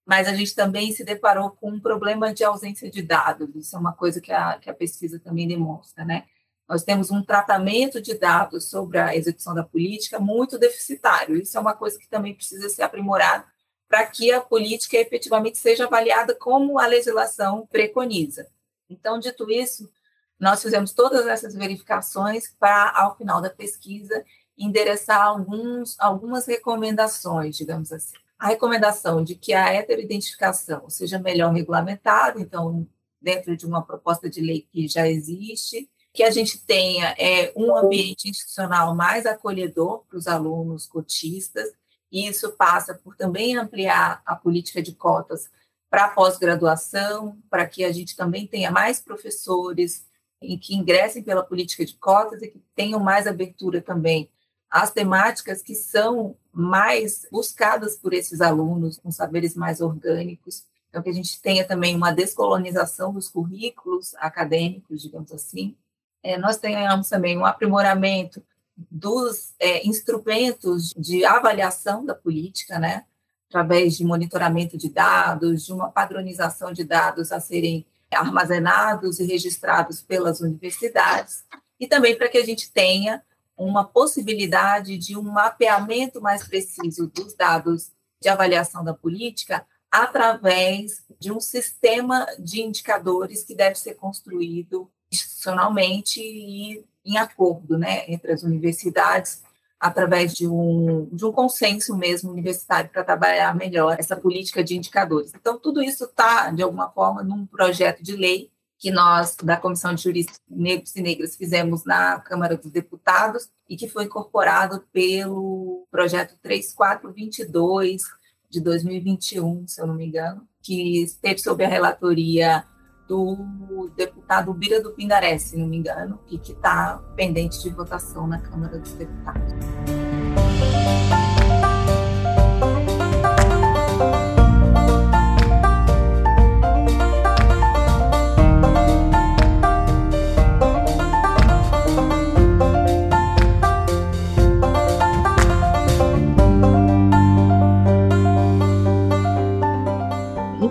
mas 0.07 0.29
a 0.29 0.35
gente 0.35 0.55
também 0.55 0.93
se 0.93 1.05
deparou 1.05 1.51
com 1.51 1.71
um 1.71 1.81
problema 1.81 2.33
de 2.33 2.45
ausência 2.45 2.91
de 2.91 3.03
dados. 3.03 3.55
Isso 3.55 3.75
é 3.75 3.79
uma 3.79 3.93
coisa 3.93 4.21
que 4.21 4.33
a, 4.33 4.59
que 4.59 4.69
a 4.69 4.75
pesquisa 4.75 5.19
também 5.19 5.49
demonstra, 5.49 6.05
né? 6.05 6.25
Nós 6.69 6.83
temos 6.83 7.11
um 7.11 7.23
tratamento 7.23 8.01
de 8.01 8.15
dados 8.15 8.71
sobre 8.71 8.99
a 8.99 9.15
execução 9.15 9.55
da 9.55 9.63
política 9.63 10.19
muito 10.19 10.59
deficitário. 10.59 11.37
Isso 11.37 11.57
é 11.57 11.61
uma 11.61 11.75
coisa 11.75 11.99
que 11.99 12.09
também 12.09 12.35
precisa 12.35 12.69
ser 12.69 12.83
aprimorada 12.83 13.45
para 13.89 14.07
que 14.07 14.33
a 14.33 14.41
política 14.41 14.97
efetivamente 14.97 15.59
seja 15.59 15.85
avaliada 15.85 16.35
como 16.35 16.79
a 16.79 16.87
legislação 16.87 17.67
preconiza. 17.67 18.47
Então, 18.89 19.19
dito 19.19 19.51
isso, 19.51 19.91
nós 20.39 20.63
fizemos 20.63 20.93
todas 20.93 21.27
essas 21.27 21.55
verificações 21.55 22.53
para, 22.59 22.91
ao 22.97 23.17
final 23.17 23.41
da 23.41 23.51
pesquisa, 23.51 24.25
endereçar 24.57 25.23
alguns, 25.23 25.99
algumas 25.99 26.47
recomendações, 26.47 27.57
digamos 27.57 27.93
assim. 27.93 28.17
A 28.39 28.49
recomendação 28.49 29.23
de 29.23 29.35
que 29.35 29.53
a 29.53 29.73
heteroidentificação 29.73 30.89
seja 30.91 31.19
melhor 31.19 31.53
regulamentada, 31.53 32.41
então, 32.41 32.87
dentro 33.21 33.57
de 33.57 33.65
uma 33.65 33.83
proposta 33.83 34.29
de 34.29 34.41
lei 34.41 34.67
que 34.71 34.87
já 34.89 35.09
existe, 35.09 35.89
que 36.13 36.23
a 36.23 36.31
gente 36.31 36.65
tenha 36.65 37.15
é, 37.19 37.53
um 37.57 37.77
ambiente 37.77 38.29
institucional 38.29 38.95
mais 38.95 39.27
acolhedor 39.27 40.05
para 40.09 40.19
os 40.19 40.29
alunos 40.29 40.87
cotistas, 40.87 41.73
e 42.11 42.29
isso 42.29 42.53
passa 42.53 42.95
por 42.95 43.17
também 43.17 43.57
ampliar 43.57 44.23
a 44.25 44.37
política 44.37 44.81
de 44.81 44.93
cotas 44.93 45.51
para 45.91 46.09
pós-graduação, 46.09 47.37
para 47.51 47.67
que 47.67 47.85
a 47.85 47.93
gente 47.93 48.17
também 48.17 48.47
tenha 48.47 48.71
mais 48.71 49.01
professores 49.01 50.07
e 50.41 50.59
que 50.59 50.75
ingressem 50.75 51.23
pela 51.23 51.43
política 51.43 51.85
de 51.85 51.95
cotas 51.95 52.43
e 52.43 52.49
que 52.49 52.63
tenham 52.75 53.01
mais 53.01 53.27
abertura 53.27 53.81
também 53.81 54.31
às 54.71 54.93
temáticas 54.93 55.63
que 55.63 55.75
são 55.75 56.37
mais 56.55 57.27
buscadas 57.31 57.97
por 57.97 58.13
esses 58.15 58.41
alunos, 58.41 58.99
com 58.99 59.11
saberes 59.11 59.55
mais 59.55 59.81
orgânicos. 59.81 60.65
Então, 60.89 61.03
que 61.03 61.11
a 61.11 61.15
gente 61.15 61.41
tenha 61.43 61.67
também 61.67 61.97
uma 61.97 62.13
descolonização 62.13 63.13
dos 63.13 63.29
currículos 63.29 64.15
acadêmicos, 64.17 65.03
digamos 65.03 65.33
assim. 65.33 65.77
É, 66.23 66.39
nós 66.39 66.57
tenhamos 66.57 67.09
também 67.09 67.37
um 67.37 67.45
aprimoramento 67.45 68.43
dos 68.91 69.55
é, 69.59 69.87
instrumentos 69.87 70.95
de 70.97 71.25
avaliação 71.25 72.05
da 72.05 72.15
política, 72.15 72.79
né, 72.79 73.05
através 73.49 73.97
de 73.97 74.05
monitoramento 74.05 74.77
de 74.77 74.89
dados, 74.89 75.67
de 75.67 75.73
uma 75.73 75.91
padronização 75.91 76.73
de 76.73 76.83
dados 76.85 77.31
a 77.31 77.39
serem 77.39 77.87
armazenados 78.13 79.19
e 79.19 79.25
registrados 79.25 80.01
pelas 80.03 80.41
universidades, 80.41 81.45
e 81.79 81.87
também 81.87 82.17
para 82.17 82.29
que 82.29 82.39
a 82.39 82.45
gente 82.45 82.71
tenha 82.71 83.23
uma 83.57 83.85
possibilidade 83.85 84.99
de 84.99 85.17
um 85.17 85.23
mapeamento 85.23 86.21
mais 86.21 86.47
preciso 86.47 87.07
dos 87.07 87.35
dados 87.35 87.93
de 88.21 88.29
avaliação 88.29 88.85
da 88.85 88.95
política 88.95 89.65
através 89.91 91.05
de 91.21 91.31
um 91.31 91.41
sistema 91.41 92.27
de 92.39 92.61
indicadores 92.61 93.45
que 93.45 93.55
deve 93.55 93.77
ser 93.77 93.95
construído 93.95 94.91
institucionalmente 95.11 96.21
e 96.21 96.85
em 97.05 97.17
acordo 97.17 97.79
né, 97.79 98.05
entre 98.09 98.33
as 98.33 98.43
universidades, 98.43 99.43
através 99.79 100.33
de 100.33 100.49
um, 100.49 101.09
de 101.13 101.25
um 101.27 101.31
consenso 101.31 101.97
mesmo 101.97 102.33
universitário 102.33 102.91
para 102.91 103.05
trabalhar 103.05 103.55
melhor 103.55 103.97
essa 103.99 104.17
política 104.17 104.65
de 104.65 104.77
indicadores. 104.77 105.35
Então, 105.35 105.59
tudo 105.59 105.83
isso 105.83 106.05
está, 106.05 106.51
de 106.51 106.63
alguma 106.63 106.91
forma, 106.91 107.23
num 107.23 107.45
projeto 107.45 108.03
de 108.03 108.17
lei 108.17 108.51
que 108.85 108.91
nós, 108.91 109.35
da 109.43 109.57
Comissão 109.57 109.95
de 109.95 110.03
Juristas 110.03 110.39
Negros 110.47 110.95
e 110.95 111.01
Negras, 111.01 111.37
fizemos 111.37 111.87
na 111.87 112.21
Câmara 112.21 112.55
dos 112.55 112.71
Deputados 112.71 113.49
e 113.67 113.79
que 113.79 113.89
foi 113.89 114.05
incorporado 114.05 114.85
pelo 114.93 115.87
projeto 115.91 116.37
3422 116.43 118.03
de 118.51 118.61
2021, 118.61 119.67
se 119.67 119.81
eu 119.81 119.87
não 119.87 119.95
me 119.95 120.05
engano, 120.05 120.47
que 120.63 121.03
esteve 121.03 121.39
sob 121.39 121.65
a 121.65 121.69
relatoria 121.69 122.63
do 123.09 123.91
deputado 123.97 124.53
Bira 124.53 124.83
do 124.83 124.93
Pindaré, 124.93 125.39
se 125.39 125.57
não 125.57 125.67
me 125.67 125.79
engano, 125.79 126.21
e 126.31 126.37
que 126.37 126.53
está 126.53 126.99
pendente 127.17 127.63
de 127.63 127.71
votação 127.71 128.27
na 128.27 128.39
Câmara 128.39 128.79
dos 128.79 128.93
Deputados. 128.93 129.55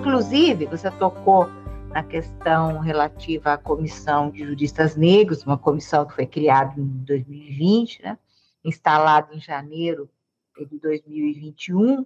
Inclusive, 0.04 0.66
você 0.66 0.92
tocou 0.92 1.48
na 1.94 2.04
questão 2.04 2.80
relativa 2.80 3.54
à 3.54 3.58
comissão 3.58 4.30
de 4.30 4.44
juristas 4.44 4.98
negros, 4.98 5.46
uma 5.46 5.58
comissão 5.58 6.06
que 6.06 6.14
foi 6.14 6.26
criada 6.26 6.78
em 6.78 6.86
2020, 7.06 8.04
né, 8.04 8.20
instalada 8.66 9.34
em 9.34 9.40
janeiro 9.40 10.10
de 10.70 10.78
2021, 10.78 12.06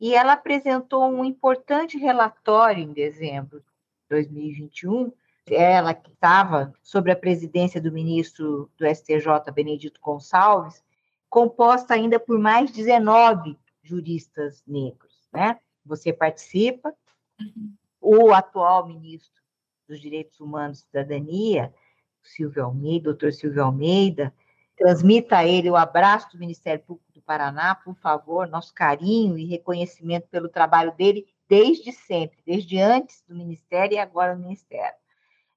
e 0.00 0.14
ela 0.14 0.32
apresentou 0.32 1.04
um 1.04 1.22
importante 1.22 1.98
relatório 1.98 2.82
em 2.82 2.94
dezembro 2.94 3.58
de 3.58 3.66
2021, 4.08 5.12
ela 5.50 5.92
que 5.92 6.10
estava 6.10 6.72
sob 6.82 7.10
a 7.10 7.16
presidência 7.16 7.78
do 7.78 7.92
ministro 7.92 8.70
do 8.78 8.86
STJ, 8.86 9.52
Benedito 9.54 10.00
Gonçalves, 10.00 10.82
composta 11.28 11.92
ainda 11.92 12.18
por 12.18 12.38
mais 12.38 12.70
19 12.70 13.54
juristas 13.82 14.62
negros, 14.66 15.28
né? 15.30 15.58
Você 15.84 16.10
participa. 16.10 16.94
O 18.00 18.32
atual 18.32 18.86
ministro 18.86 19.42
dos 19.88 20.00
Direitos 20.00 20.38
Humanos 20.40 20.78
e 20.78 20.82
Cidadania, 20.82 21.74
Silvio 22.22 22.64
Almeida, 22.64 23.04
doutor 23.04 23.32
Silvio 23.32 23.64
Almeida, 23.64 24.34
transmita 24.76 25.38
a 25.38 25.46
ele 25.46 25.70
o 25.70 25.76
abraço 25.76 26.30
do 26.30 26.38
Ministério 26.38 26.84
Público 26.84 27.12
do 27.12 27.22
Paraná, 27.22 27.74
por 27.74 27.94
favor, 27.96 28.48
nosso 28.48 28.72
carinho 28.72 29.36
e 29.36 29.46
reconhecimento 29.46 30.28
pelo 30.28 30.48
trabalho 30.48 30.94
dele 30.94 31.26
desde 31.48 31.90
sempre, 31.90 32.38
desde 32.46 32.78
antes 32.78 33.24
do 33.26 33.34
Ministério 33.34 33.94
e 33.94 33.98
agora 33.98 34.36
no 34.36 34.42
Ministério. 34.42 34.96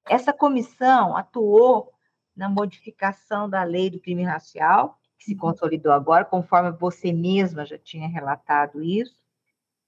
Essa 0.09 0.33
comissão 0.33 1.15
atuou 1.15 1.91
na 2.35 2.49
modificação 2.49 3.49
da 3.49 3.63
lei 3.63 3.89
do 3.89 3.99
crime 3.99 4.23
racial, 4.23 4.97
que 5.17 5.25
se 5.25 5.35
consolidou 5.35 5.91
agora, 5.91 6.25
conforme 6.25 6.71
você 6.71 7.13
mesma 7.13 7.65
já 7.65 7.77
tinha 7.77 8.07
relatado 8.07 8.81
isso. 8.81 9.20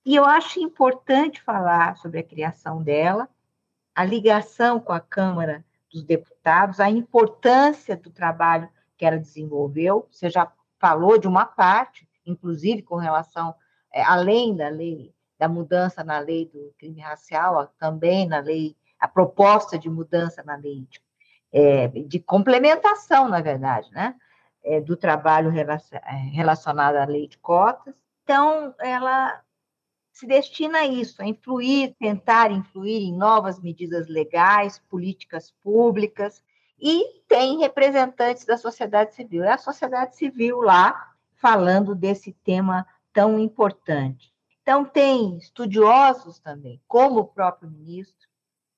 E 0.06 0.16
eu 0.16 0.26
acho 0.26 0.60
importante 0.60 1.42
falar 1.42 1.96
sobre 1.98 2.20
a 2.20 2.24
criação 2.24 2.84
dela, 2.84 3.30
a 3.96 4.04
ligação 4.04 4.80
com 4.80 4.92
a 4.92 5.00
Câmara 5.00 5.64
dos 5.92 6.04
Deputados, 6.04 6.80
a 6.80 6.90
importância 6.90 7.96
do 7.96 8.10
trabalho 8.10 8.70
que 8.98 9.06
ela 9.06 9.18
desenvolveu. 9.18 10.08
Você 10.12 10.30
já 10.30 10.52
falou 10.80 11.18
de 11.18 11.28
uma 11.28 11.46
parte, 11.46 12.08
inclusive 12.26 12.82
com 12.82 12.96
relação, 12.96 13.56
é, 13.94 14.04
além 14.04 14.56
da 14.56 14.68
lei, 14.68 15.14
da 15.40 15.48
mudança 15.48 16.04
na 16.04 16.20
lei 16.20 16.48
do 16.48 16.74
crime 16.78 17.00
racial, 17.00 17.68
também 17.80 18.28
na 18.28 18.40
lei, 18.40 18.76
a 19.00 19.08
proposta 19.08 19.78
de 19.78 19.90
mudança 19.90 20.44
na 20.44 20.56
lei 20.56 20.86
de, 20.90 21.02
é, 21.52 21.88
de 21.88 22.20
complementação, 22.20 23.30
na 23.30 23.42
verdade, 23.42 23.90
né? 23.92 24.16
É, 24.66 24.80
do 24.80 24.96
trabalho 24.96 25.52
é, 25.52 26.16
relacionado 26.32 26.96
à 26.96 27.06
lei 27.06 27.28
de 27.28 27.38
cotas. 27.38 27.94
Então, 28.24 28.74
ela 28.80 29.42
se 30.14 30.28
destina 30.28 30.80
a 30.80 30.86
isso, 30.86 31.22
a 31.22 31.26
influir, 31.26 31.96
tentar 32.00 32.52
influir 32.52 33.02
em 33.02 33.18
novas 33.18 33.60
medidas 33.60 34.08
legais, 34.08 34.78
políticas 34.88 35.52
públicas, 35.64 36.42
e 36.80 37.22
tem 37.28 37.60
representantes 37.60 38.46
da 38.46 38.56
sociedade 38.56 39.16
civil. 39.16 39.44
É 39.44 39.54
a 39.54 39.58
sociedade 39.58 40.16
civil 40.16 40.62
lá 40.62 41.14
falando 41.36 41.96
desse 41.96 42.32
tema 42.44 42.86
tão 43.12 43.40
importante. 43.40 44.32
Então, 44.62 44.86
tem 44.86 45.38
estudiosos 45.38 46.40
também, 46.40 46.80
como 46.88 47.22
o 47.22 47.28
próprio 47.28 47.70
ministro, 47.70 48.30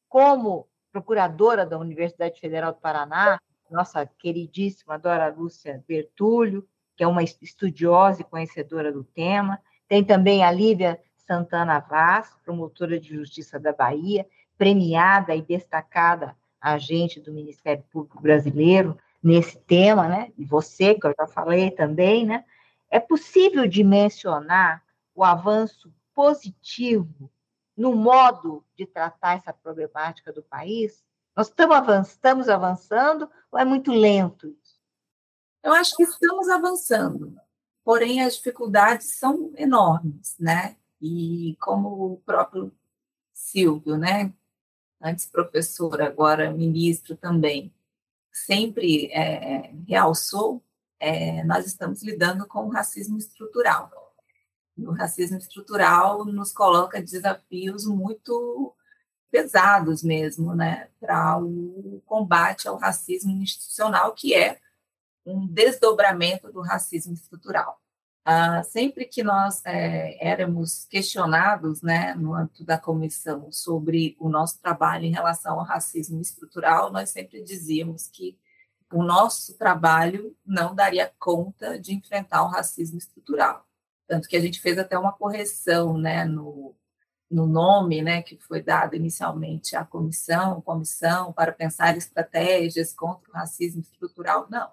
como 0.07 0.67
procuradora 0.91 1.65
da 1.65 1.77
Universidade 1.77 2.39
Federal 2.39 2.71
do 2.71 2.79
Paraná, 2.79 3.39
nossa 3.69 4.05
queridíssima 4.05 4.97
Dora 4.97 5.27
Lúcia 5.27 5.83
Bertulho, 5.87 6.67
que 6.95 7.03
é 7.03 7.07
uma 7.07 7.23
estudiosa 7.23 8.21
e 8.21 8.23
conhecedora 8.23 8.91
do 8.91 9.03
tema. 9.03 9.59
Tem 9.87 10.03
também 10.03 10.43
a 10.43 10.51
Lívia 10.51 10.99
Santana 11.27 11.79
Vaz, 11.79 12.35
promotora 12.43 12.99
de 12.99 13.15
justiça 13.15 13.59
da 13.59 13.73
Bahia, 13.73 14.27
premiada 14.57 15.35
e 15.35 15.41
destacada 15.41 16.35
agente 16.61 17.19
do 17.19 17.31
Ministério 17.31 17.83
Público 17.91 18.21
Brasileiro 18.21 18.97
nesse 19.21 19.57
tema, 19.59 20.07
né? 20.07 20.31
E 20.37 20.45
você, 20.45 20.95
que 20.95 21.05
eu 21.05 21.13
já 21.17 21.27
falei 21.27 21.71
também, 21.71 22.25
né? 22.25 22.45
É 22.89 22.99
possível 22.99 23.67
dimensionar 23.67 24.83
o 25.13 25.23
avanço 25.23 25.93
positivo 26.13 27.29
no 27.75 27.93
modo 27.93 28.63
de 28.75 28.85
tratar 28.85 29.37
essa 29.37 29.51
problemática 29.51 30.31
do 30.31 30.41
país? 30.41 31.03
Nós 31.35 31.51
estamos 32.07 32.47
avançando, 32.47 33.29
ou 33.51 33.59
é 33.59 33.65
muito 33.65 33.91
lento 33.91 34.47
isso? 34.47 34.79
Eu 35.61 35.73
acho 35.73 35.95
que 35.95 36.03
estamos 36.03 36.47
avançando, 36.47 37.35
porém 37.83 38.21
as 38.21 38.35
dificuldades 38.35 39.17
são 39.17 39.51
enormes, 39.57 40.35
né? 40.39 40.77
E 41.01 41.55
como 41.59 42.13
o 42.13 42.17
próprio 42.25 42.71
Silvio, 43.33 43.97
né, 43.97 44.33
antes 45.01 45.25
professor, 45.25 46.01
agora 46.01 46.51
ministro 46.51 47.15
também, 47.15 47.73
sempre 48.31 49.07
é, 49.11 49.73
realçou, 49.87 50.63
é, 50.99 51.43
nós 51.43 51.65
estamos 51.65 52.01
lidando 52.01 52.47
com 52.47 52.65
o 52.65 52.69
racismo 52.69 53.17
estrutural. 53.17 53.91
E 54.77 54.85
o 54.85 54.91
racismo 54.91 55.37
estrutural 55.37 56.25
nos 56.25 56.51
coloca 56.51 57.01
desafios 57.01 57.85
muito 57.85 58.75
pesados 59.31 60.01
mesmo, 60.01 60.55
né, 60.55 60.89
para 60.99 61.37
o 61.37 62.01
combate 62.05 62.67
ao 62.67 62.77
racismo 62.77 63.31
institucional, 63.31 64.13
que 64.13 64.33
é 64.33 64.59
um 65.25 65.45
desdobramento 65.47 66.51
do 66.51 66.61
racismo 66.61 67.13
estrutural. 67.13 67.81
Ah, 68.27 68.63
sempre 68.63 69.05
que 69.05 69.23
nós 69.23 69.63
é, 69.67 70.17
éramos 70.19 70.85
questionados, 70.85 71.83
né, 71.83 72.15
no 72.15 72.33
âmbito 72.33 72.65
da 72.65 72.75
comissão, 72.75 73.51
sobre 73.51 74.17
o 74.19 74.27
nosso 74.27 74.59
trabalho 74.59 75.05
em 75.05 75.11
relação 75.11 75.59
ao 75.59 75.65
racismo 75.65 76.19
estrutural, 76.19 76.91
nós 76.91 77.11
sempre 77.11 77.43
dizíamos 77.43 78.07
que 78.07 78.35
o 78.91 79.03
nosso 79.03 79.55
trabalho 79.59 80.35
não 80.43 80.73
daria 80.73 81.13
conta 81.19 81.79
de 81.79 81.93
enfrentar 81.93 82.43
o 82.43 82.47
racismo 82.47 82.97
estrutural. 82.97 83.63
Tanto 84.07 84.27
que 84.27 84.35
a 84.35 84.41
gente 84.41 84.59
fez 84.59 84.79
até 84.79 84.97
uma 84.97 85.13
correção 85.13 85.95
né, 85.95 86.25
no, 86.25 86.75
no 87.29 87.45
nome 87.45 88.01
né, 88.01 88.23
que 88.23 88.37
foi 88.37 88.59
dado 88.61 88.95
inicialmente 88.95 89.75
à 89.75 89.85
comissão, 89.85 90.61
comissão 90.61 91.31
para 91.31 91.51
pensar 91.51 91.95
estratégias 91.95 92.91
contra 92.91 93.29
o 93.29 93.33
racismo 93.35 93.81
estrutural. 93.81 94.47
Não, 94.49 94.71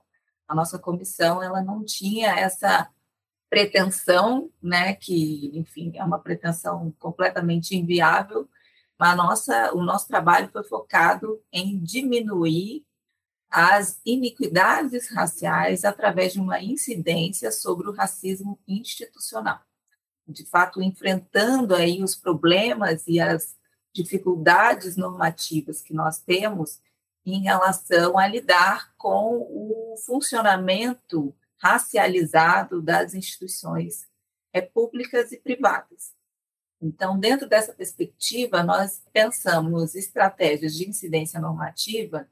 a 0.48 0.54
nossa 0.54 0.78
comissão 0.78 1.42
ela 1.42 1.60
não 1.62 1.84
tinha 1.84 2.30
essa 2.38 2.88
pretensão, 3.52 4.50
né, 4.62 4.94
que, 4.94 5.50
enfim, 5.52 5.92
é 5.94 6.02
uma 6.02 6.18
pretensão 6.18 6.90
completamente 6.98 7.76
inviável, 7.76 8.48
mas 8.98 9.14
nossa, 9.14 9.74
o 9.74 9.82
nosso 9.82 10.08
trabalho 10.08 10.48
foi 10.50 10.64
focado 10.64 11.38
em 11.52 11.78
diminuir 11.78 12.82
as 13.50 14.00
iniquidades 14.06 15.10
raciais 15.10 15.84
através 15.84 16.32
de 16.32 16.40
uma 16.40 16.62
incidência 16.62 17.52
sobre 17.52 17.90
o 17.90 17.92
racismo 17.92 18.58
institucional. 18.66 19.60
De 20.26 20.46
fato, 20.46 20.80
enfrentando 20.80 21.74
aí 21.74 22.02
os 22.02 22.16
problemas 22.16 23.06
e 23.06 23.20
as 23.20 23.54
dificuldades 23.92 24.96
normativas 24.96 25.82
que 25.82 25.92
nós 25.92 26.18
temos 26.18 26.80
em 27.26 27.42
relação 27.42 28.18
a 28.18 28.26
lidar 28.26 28.94
com 28.96 29.36
o 29.42 29.94
funcionamento 30.06 31.34
racializado 31.62 32.82
das 32.82 33.14
instituições 33.14 34.08
é, 34.52 34.60
públicas 34.60 35.30
e 35.30 35.38
privadas. 35.38 36.12
Então, 36.80 37.16
dentro 37.16 37.48
dessa 37.48 37.72
perspectiva, 37.72 38.64
nós 38.64 39.00
pensamos 39.12 39.94
estratégias 39.94 40.74
de 40.74 40.88
incidência 40.88 41.40
normativa 41.40 42.28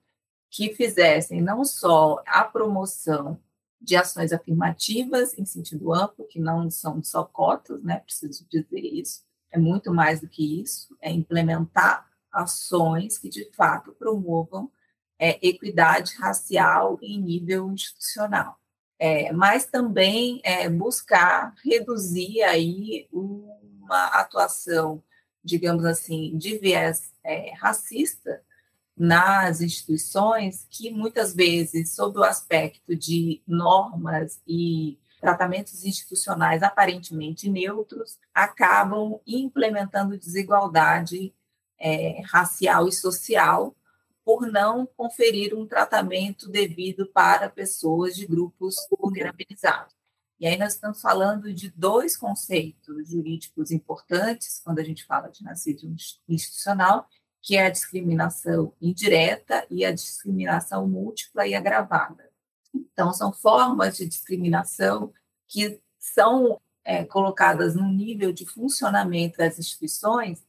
que 0.51 0.75
fizessem 0.75 1.41
não 1.41 1.65
só 1.65 2.21
a 2.27 2.43
promoção 2.43 3.41
de 3.81 3.95
ações 3.95 4.33
afirmativas 4.33 5.39
em 5.39 5.45
sentido 5.45 5.95
amplo, 5.95 6.27
que 6.27 6.41
não 6.41 6.69
são 6.69 7.03
só 7.03 7.23
cotas, 7.23 7.81
né? 7.85 8.01
Preciso 8.01 8.45
dizer 8.51 8.81
isso. 8.81 9.23
É 9.53 9.59
muito 9.59 9.95
mais 9.95 10.21
do 10.21 10.29
que 10.29 10.61
isso. 10.61 10.97
É 11.01 11.09
implementar 11.09 12.11
ações 12.33 13.17
que 13.17 13.29
de 13.29 13.49
fato 13.53 13.93
promovam 13.93 14.71
é, 15.17 15.39
equidade 15.47 16.17
racial 16.17 16.99
em 17.01 17.21
nível 17.21 17.71
institucional 17.71 18.60
é, 19.01 19.33
mas 19.33 19.65
também 19.65 20.43
é, 20.45 20.69
buscar 20.69 21.55
reduzir 21.65 22.43
aí 22.43 23.09
uma 23.11 24.05
atuação, 24.09 25.03
digamos 25.43 25.87
assim, 25.87 26.37
de 26.37 26.59
viés 26.59 27.11
é, 27.25 27.55
racista 27.55 28.43
nas 28.95 29.63
instituições, 29.63 30.67
que 30.69 30.91
muitas 30.91 31.35
vezes, 31.35 31.95
sob 31.95 32.19
o 32.19 32.23
aspecto 32.23 32.95
de 32.95 33.43
normas 33.47 34.39
e 34.47 34.99
tratamentos 35.19 35.83
institucionais 35.83 36.63
aparentemente 36.63 37.49
neutros, 37.49 38.19
acabam 38.35 39.19
implementando 39.27 40.19
desigualdade 40.19 41.35
é, 41.79 42.21
racial 42.27 42.87
e 42.87 42.93
social 42.93 43.75
por 44.31 44.47
não 44.47 44.87
conferir 44.97 45.59
um 45.59 45.67
tratamento 45.67 46.49
devido 46.49 47.05
para 47.05 47.51
pessoas 47.51 48.15
de 48.15 48.25
grupos 48.25 48.77
vulnerabilizados. 48.89 49.93
E 50.39 50.47
aí 50.47 50.57
nós 50.57 50.75
estamos 50.75 51.01
falando 51.01 51.53
de 51.53 51.69
dois 51.69 52.17
conceitos 52.17 53.09
jurídicos 53.09 53.73
importantes 53.73 54.61
quando 54.65 54.79
a 54.79 54.85
gente 54.85 55.05
fala 55.05 55.27
de 55.31 55.43
racismo 55.43 55.97
institucional, 56.29 57.09
que 57.43 57.57
é 57.57 57.67
a 57.67 57.71
discriminação 57.71 58.73
indireta 58.81 59.67
e 59.69 59.85
a 59.85 59.91
discriminação 59.91 60.87
múltipla 60.87 61.45
e 61.49 61.57
agravada. 61.57 62.31
Então, 62.73 63.13
são 63.13 63.33
formas 63.33 63.97
de 63.97 64.07
discriminação 64.07 65.13
que 65.49 65.83
são 65.99 66.61
é, 66.85 67.05
colocadas 67.05 67.75
no 67.75 67.89
nível 67.89 68.33
de 68.33 68.47
funcionamento 68.47 69.39
das 69.39 69.59
instituições 69.59 70.41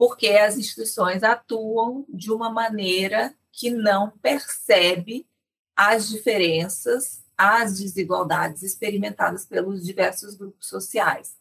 porque 0.00 0.28
as 0.28 0.56
instituições 0.56 1.22
atuam 1.22 2.06
de 2.08 2.32
uma 2.32 2.48
maneira 2.48 3.34
que 3.52 3.68
não 3.68 4.10
percebe 4.10 5.28
as 5.76 6.08
diferenças 6.08 7.22
as 7.36 7.78
desigualdades 7.78 8.62
experimentadas 8.62 9.44
pelos 9.44 9.84
diversos 9.84 10.34
grupos 10.34 10.68
sociais. 10.68 11.34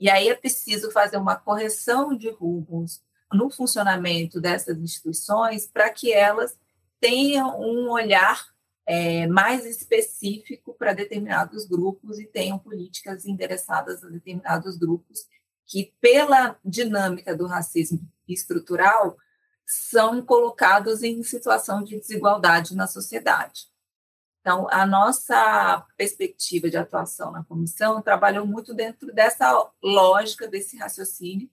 E 0.00 0.10
aí 0.10 0.28
é 0.28 0.34
preciso 0.34 0.90
fazer 0.90 1.16
uma 1.16 1.36
correção 1.36 2.16
de 2.16 2.28
rumos 2.28 3.00
no 3.32 3.48
funcionamento 3.50 4.40
dessas 4.40 4.78
instituições 4.78 5.68
para 5.68 5.88
que 5.88 6.12
elas 6.12 6.58
tenham 7.00 7.60
um 7.60 7.88
olhar 7.88 8.44
é, 8.84 9.28
mais 9.28 9.64
específico 9.64 10.74
para 10.74 10.92
determinados 10.92 11.66
grupos 11.66 12.18
e 12.18 12.26
tenham 12.26 12.58
políticas 12.58 13.26
endereçadas 13.26 14.02
a 14.02 14.08
determinados 14.08 14.76
grupos 14.76 15.24
que, 15.72 15.90
pela 16.02 16.58
dinâmica 16.62 17.34
do 17.34 17.46
racismo 17.46 18.06
estrutural, 18.28 19.16
são 19.64 20.20
colocados 20.20 21.02
em 21.02 21.22
situação 21.22 21.82
de 21.82 21.98
desigualdade 21.98 22.76
na 22.76 22.86
sociedade. 22.86 23.68
Então, 24.42 24.68
a 24.70 24.84
nossa 24.84 25.82
perspectiva 25.96 26.68
de 26.68 26.76
atuação 26.76 27.32
na 27.32 27.42
comissão 27.44 28.02
trabalhou 28.02 28.46
muito 28.46 28.74
dentro 28.74 29.14
dessa 29.14 29.66
lógica, 29.82 30.46
desse 30.46 30.76
raciocínio, 30.76 31.48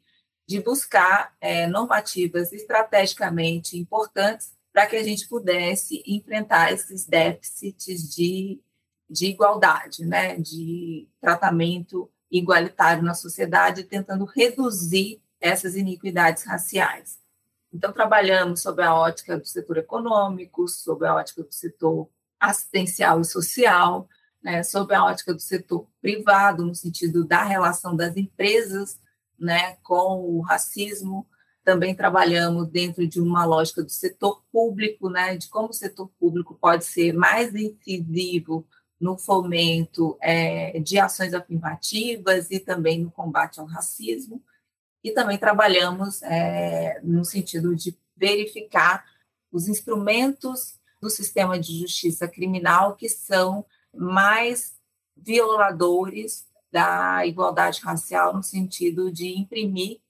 de 0.45 0.59
buscar 0.59 1.33
é, 1.39 1.65
normativas 1.65 2.51
estrategicamente 2.51 3.77
importantes 3.77 4.51
para 4.73 4.85
que 4.85 4.97
a 4.97 5.03
gente 5.03 5.29
pudesse 5.29 6.03
enfrentar 6.05 6.73
esses 6.73 7.05
déficits 7.05 8.13
de, 8.13 8.61
de 9.09 9.27
igualdade, 9.27 10.03
né, 10.03 10.35
de 10.35 11.07
tratamento 11.21 12.11
igualitário 12.31 13.03
na 13.03 13.13
sociedade, 13.13 13.83
tentando 13.83 14.25
reduzir 14.25 15.21
essas 15.39 15.75
iniquidades 15.75 16.43
raciais. 16.43 17.19
Então, 17.73 17.93
trabalhamos 17.93 18.61
sobre 18.61 18.83
a 18.83 18.93
ótica 18.93 19.37
do 19.37 19.45
setor 19.45 19.77
econômico, 19.77 20.67
sobre 20.67 21.07
a 21.07 21.15
ótica 21.15 21.43
do 21.43 21.53
setor 21.53 22.09
assistencial 22.39 23.21
e 23.21 23.25
social, 23.25 24.07
né, 24.41 24.63
sobre 24.63 24.95
a 24.95 25.03
ótica 25.03 25.33
do 25.33 25.41
setor 25.41 25.85
privado, 26.01 26.65
no 26.65 26.73
sentido 26.73 27.25
da 27.25 27.43
relação 27.43 27.95
das 27.95 28.15
empresas 28.17 28.99
né, 29.37 29.75
com 29.83 30.21
o 30.21 30.41
racismo. 30.41 31.27
Também 31.63 31.93
trabalhamos 31.93 32.67
dentro 32.69 33.05
de 33.07 33.21
uma 33.21 33.45
lógica 33.45 33.83
do 33.83 33.91
setor 33.91 34.41
público, 34.51 35.09
né, 35.09 35.37
de 35.37 35.47
como 35.47 35.69
o 35.69 35.73
setor 35.73 36.09
público 36.19 36.57
pode 36.59 36.85
ser 36.85 37.13
mais 37.13 37.53
incisivo 37.53 38.65
no 38.99 39.17
fomento 39.17 40.17
é, 40.21 40.79
de 40.79 40.99
ações 40.99 41.33
afirmativas 41.33 42.51
e 42.51 42.59
também 42.59 42.99
no 42.99 43.11
combate 43.11 43.59
ao 43.59 43.65
racismo. 43.65 44.43
E 45.03 45.11
também 45.11 45.37
trabalhamos 45.37 46.21
é, 46.23 46.99
no 47.01 47.23
sentido 47.23 47.75
de 47.75 47.97
verificar 48.17 49.05
os 49.51 49.67
instrumentos 49.67 50.77
do 51.01 51.09
sistema 51.09 51.57
de 51.57 51.79
justiça 51.79 52.27
criminal 52.27 52.95
que 52.95 53.07
são 53.07 53.65
mais 53.93 54.77
violadores 55.15 56.47
da 56.71 57.25
igualdade 57.25 57.81
racial 57.81 58.33
no 58.33 58.43
sentido 58.43 59.11
de 59.11 59.29
imprimir 59.37 60.01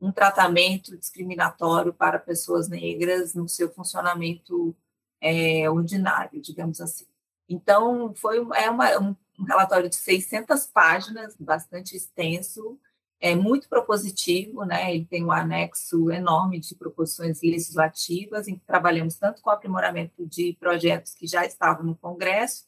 um 0.00 0.12
tratamento 0.12 0.96
discriminatório 0.96 1.92
para 1.92 2.18
pessoas 2.18 2.68
negras 2.68 3.34
no 3.34 3.48
seu 3.48 3.70
funcionamento 3.72 4.74
é, 5.20 5.68
ordinário, 5.70 6.40
digamos 6.40 6.80
assim. 6.80 7.06
Então, 7.48 8.14
foi 8.14 8.38
é 8.54 8.70
uma, 8.70 8.98
um 8.98 9.16
relatório 9.46 9.88
de 9.88 9.96
600 9.96 10.66
páginas, 10.66 11.36
bastante 11.38 11.96
extenso, 11.96 12.78
é 13.20 13.34
muito 13.34 13.68
propositivo, 13.68 14.64
né? 14.64 14.94
Ele 14.94 15.04
tem 15.06 15.24
um 15.24 15.32
anexo 15.32 16.10
enorme 16.10 16.60
de 16.60 16.74
proposições 16.74 17.40
legislativas, 17.42 18.46
em 18.46 18.56
que 18.56 18.64
trabalhamos 18.66 19.16
tanto 19.16 19.40
com 19.40 19.48
o 19.48 19.52
aprimoramento 19.52 20.26
de 20.26 20.56
projetos 20.60 21.14
que 21.14 21.26
já 21.26 21.44
estavam 21.44 21.84
no 21.84 21.96
Congresso, 21.96 22.64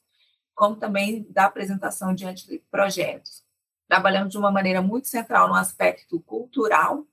como 0.55 0.76
também 0.76 1.26
da 1.31 1.45
apresentação 1.45 2.14
de 2.14 2.24
anteprojetos. 2.24 3.45
Trabalhamos 3.87 4.33
de 4.33 4.39
uma 4.39 4.51
maneira 4.51 4.81
muito 4.83 5.09
central 5.09 5.49
no 5.49 5.55
aspecto 5.55 6.18
cultural, 6.20 7.07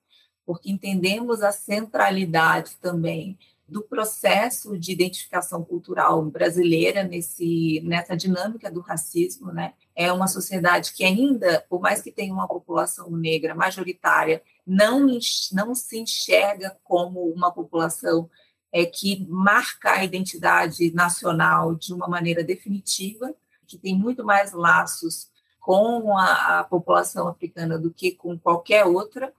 porque 0.45 0.71
entendemos 0.71 1.41
a 1.41 1.51
centralidade 1.51 2.75
também 2.77 3.37
do 3.67 3.81
processo 3.81 4.77
de 4.77 4.91
identificação 4.91 5.63
cultural 5.63 6.23
brasileira 6.23 7.03
nesse, 7.03 7.81
nessa 7.83 8.15
dinâmica 8.15 8.71
do 8.71 8.79
racismo, 8.79 9.51
né? 9.51 9.73
É 9.95 10.11
uma 10.11 10.27
sociedade 10.27 10.93
que 10.93 11.03
ainda, 11.03 11.65
por 11.67 11.81
mais 11.81 12.01
que 12.01 12.11
tenha 12.11 12.33
uma 12.33 12.47
população 12.47 13.09
negra 13.11 13.55
majoritária, 13.55 14.43
não, 14.65 15.07
não 15.51 15.73
se 15.73 15.99
enxerga 15.99 16.77
como 16.83 17.21
uma 17.31 17.51
população 17.51 18.29
é, 18.71 18.85
que 18.85 19.25
marca 19.29 19.93
a 19.93 20.03
identidade 20.03 20.93
nacional 20.93 21.73
de 21.73 21.93
uma 21.93 22.07
maneira 22.07 22.43
definitiva, 22.43 23.33
que 23.65 23.77
tem 23.77 23.97
muito 23.97 24.23
mais 24.23 24.51
laços 24.51 25.29
com 25.59 26.15
a, 26.15 26.59
a 26.59 26.63
população 26.65 27.27
africana 27.27 27.79
do 27.79 27.91
que 27.91 28.11
com 28.11 28.37
qualquer 28.37 28.85
outra, 28.85 29.33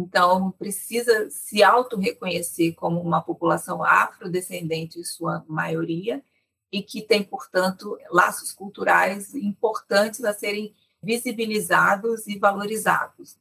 então, 0.00 0.50
precisa 0.52 1.28
se 1.30 1.62
auto-reconhecer 1.62 2.74
como 2.74 3.00
uma 3.00 3.20
população 3.20 3.84
afrodescendente, 3.84 4.98
em 4.98 5.04
sua 5.04 5.44
maioria, 5.46 6.22
e 6.72 6.82
que 6.82 7.02
tem, 7.02 7.22
portanto, 7.22 7.98
laços 8.10 8.52
culturais 8.52 9.34
importantes 9.34 10.24
a 10.24 10.32
serem 10.32 10.74
visibilizados 11.02 12.26
e 12.26 12.38
valorizados. 12.38 13.36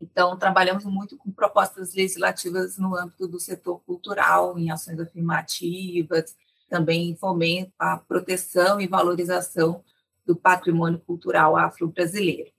Então, 0.00 0.36
trabalhamos 0.36 0.84
muito 0.84 1.16
com 1.16 1.30
propostas 1.30 1.94
legislativas 1.94 2.76
no 2.76 2.96
âmbito 2.96 3.28
do 3.28 3.38
setor 3.38 3.80
cultural, 3.80 4.58
em 4.58 4.70
ações 4.70 4.98
afirmativas, 4.98 6.34
também 6.68 7.14
fomento 7.16 7.72
a 7.78 7.96
proteção 7.96 8.80
e 8.80 8.88
valorização 8.88 9.84
do 10.26 10.34
patrimônio 10.34 10.98
cultural 10.98 11.56
afro-brasileiro. 11.56 12.50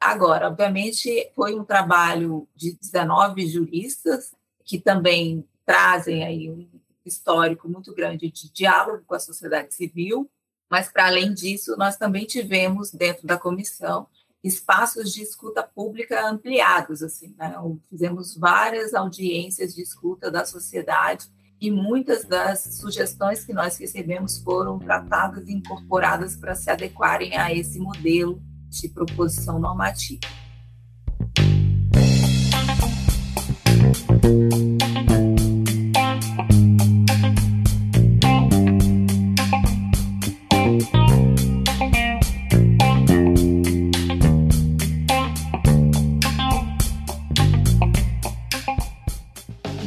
Agora, 0.00 0.46
obviamente, 0.46 1.30
foi 1.34 1.58
um 1.58 1.64
trabalho 1.64 2.48
de 2.54 2.78
19 2.80 3.46
juristas 3.48 4.32
que 4.64 4.78
também 4.78 5.44
trazem 5.66 6.24
aí 6.24 6.50
um 6.50 6.68
histórico 7.04 7.68
muito 7.68 7.92
grande 7.94 8.30
de 8.30 8.50
diálogo 8.52 9.02
com 9.06 9.14
a 9.14 9.20
sociedade 9.20 9.74
civil, 9.74 10.30
mas 10.70 10.90
para 10.92 11.06
além 11.06 11.32
disso, 11.32 11.76
nós 11.76 11.96
também 11.96 12.26
tivemos 12.26 12.92
dentro 12.92 13.26
da 13.26 13.38
comissão 13.38 14.06
espaços 14.44 15.12
de 15.12 15.22
escuta 15.22 15.62
pública 15.62 16.28
ampliados, 16.28 17.02
assim, 17.02 17.34
né? 17.36 17.54
fizemos 17.88 18.36
várias 18.36 18.94
audiências 18.94 19.74
de 19.74 19.82
escuta 19.82 20.30
da 20.30 20.44
sociedade 20.44 21.28
e 21.60 21.70
muitas 21.72 22.24
das 22.24 22.60
sugestões 22.80 23.44
que 23.44 23.52
nós 23.52 23.76
recebemos 23.78 24.38
foram 24.38 24.78
tratadas 24.78 25.48
e 25.48 25.52
incorporadas 25.52 26.36
para 26.36 26.54
se 26.54 26.70
adequarem 26.70 27.36
a 27.36 27.52
esse 27.52 27.80
modelo 27.80 28.40
de 28.68 28.88
proposição 28.88 29.58
normativa. 29.58 30.20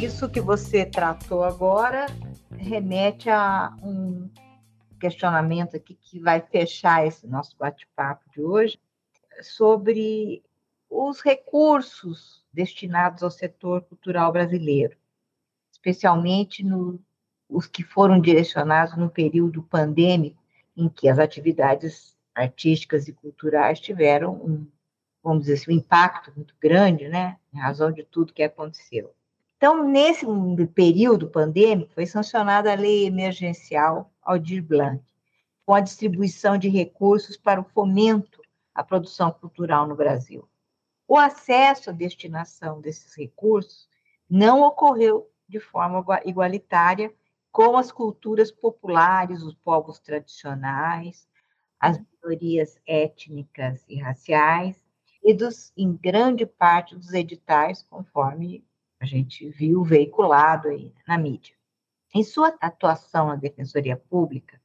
Isso 0.01 0.29
que 0.29 0.41
você 0.41 0.85
tratou 0.85 1.43
agora 1.43 2.07
remete 2.57 3.29
a 3.29 3.73
um 3.83 4.20
questionamento 5.01 5.75
aqui 5.75 5.95
que 5.95 6.19
vai 6.19 6.39
fechar 6.39 7.05
esse 7.05 7.25
nosso 7.25 7.57
bate-papo 7.57 8.23
de 8.31 8.39
hoje, 8.39 8.79
sobre 9.41 10.43
os 10.87 11.19
recursos 11.21 12.45
destinados 12.53 13.23
ao 13.23 13.31
setor 13.31 13.81
cultural 13.81 14.31
brasileiro, 14.31 14.95
especialmente 15.71 16.63
no, 16.63 16.99
os 17.49 17.65
que 17.65 17.83
foram 17.83 18.21
direcionados 18.21 18.95
no 18.95 19.09
período 19.09 19.63
pandêmico, 19.63 20.39
em 20.77 20.87
que 20.87 21.09
as 21.09 21.17
atividades 21.17 22.15
artísticas 22.35 23.07
e 23.07 23.13
culturais 23.13 23.79
tiveram 23.79 24.33
um, 24.35 24.67
vamos 25.23 25.43
dizer 25.43 25.53
assim, 25.53 25.71
um 25.71 25.77
impacto 25.77 26.31
muito 26.35 26.55
grande, 26.61 27.09
né, 27.09 27.37
em 27.53 27.57
razão 27.59 27.91
de 27.91 28.03
tudo 28.03 28.33
que 28.33 28.43
aconteceu. 28.43 29.13
Então, 29.61 29.87
nesse 29.87 30.25
período 30.73 31.29
pandêmico, 31.29 31.93
foi 31.93 32.07
sancionada 32.07 32.71
a 32.71 32.75
lei 32.75 33.05
emergencial 33.05 34.11
Aldir 34.23 34.63
Blanc, 34.63 35.03
com 35.63 35.75
a 35.75 35.79
distribuição 35.79 36.57
de 36.57 36.67
recursos 36.67 37.37
para 37.37 37.61
o 37.61 37.63
fomento 37.63 38.41
à 38.73 38.83
produção 38.83 39.31
cultural 39.31 39.87
no 39.87 39.95
Brasil. 39.95 40.49
O 41.07 41.15
acesso 41.15 41.91
à 41.91 41.93
destinação 41.93 42.81
desses 42.81 43.13
recursos 43.13 43.87
não 44.27 44.63
ocorreu 44.63 45.29
de 45.47 45.59
forma 45.59 46.03
igualitária 46.25 47.13
com 47.51 47.77
as 47.77 47.91
culturas 47.91 48.51
populares, 48.51 49.43
os 49.43 49.53
povos 49.53 49.99
tradicionais, 49.99 51.27
as 51.79 51.99
minorias 51.99 52.79
étnicas 52.87 53.85
e 53.87 53.99
raciais, 53.99 54.83
e 55.23 55.35
dos, 55.35 55.71
em 55.77 55.93
grande 55.93 56.47
parte 56.47 56.95
dos 56.95 57.13
editais, 57.13 57.85
conforme 57.87 58.65
a 59.01 59.05
gente 59.05 59.49
viu 59.49 59.83
veiculado 59.83 60.67
aí 60.67 60.93
na 61.07 61.17
mídia. 61.17 61.55
Em 62.13 62.23
sua 62.23 62.55
atuação 62.61 63.27
na 63.27 63.35
Defensoria 63.35 63.97
Pública, 63.97 64.61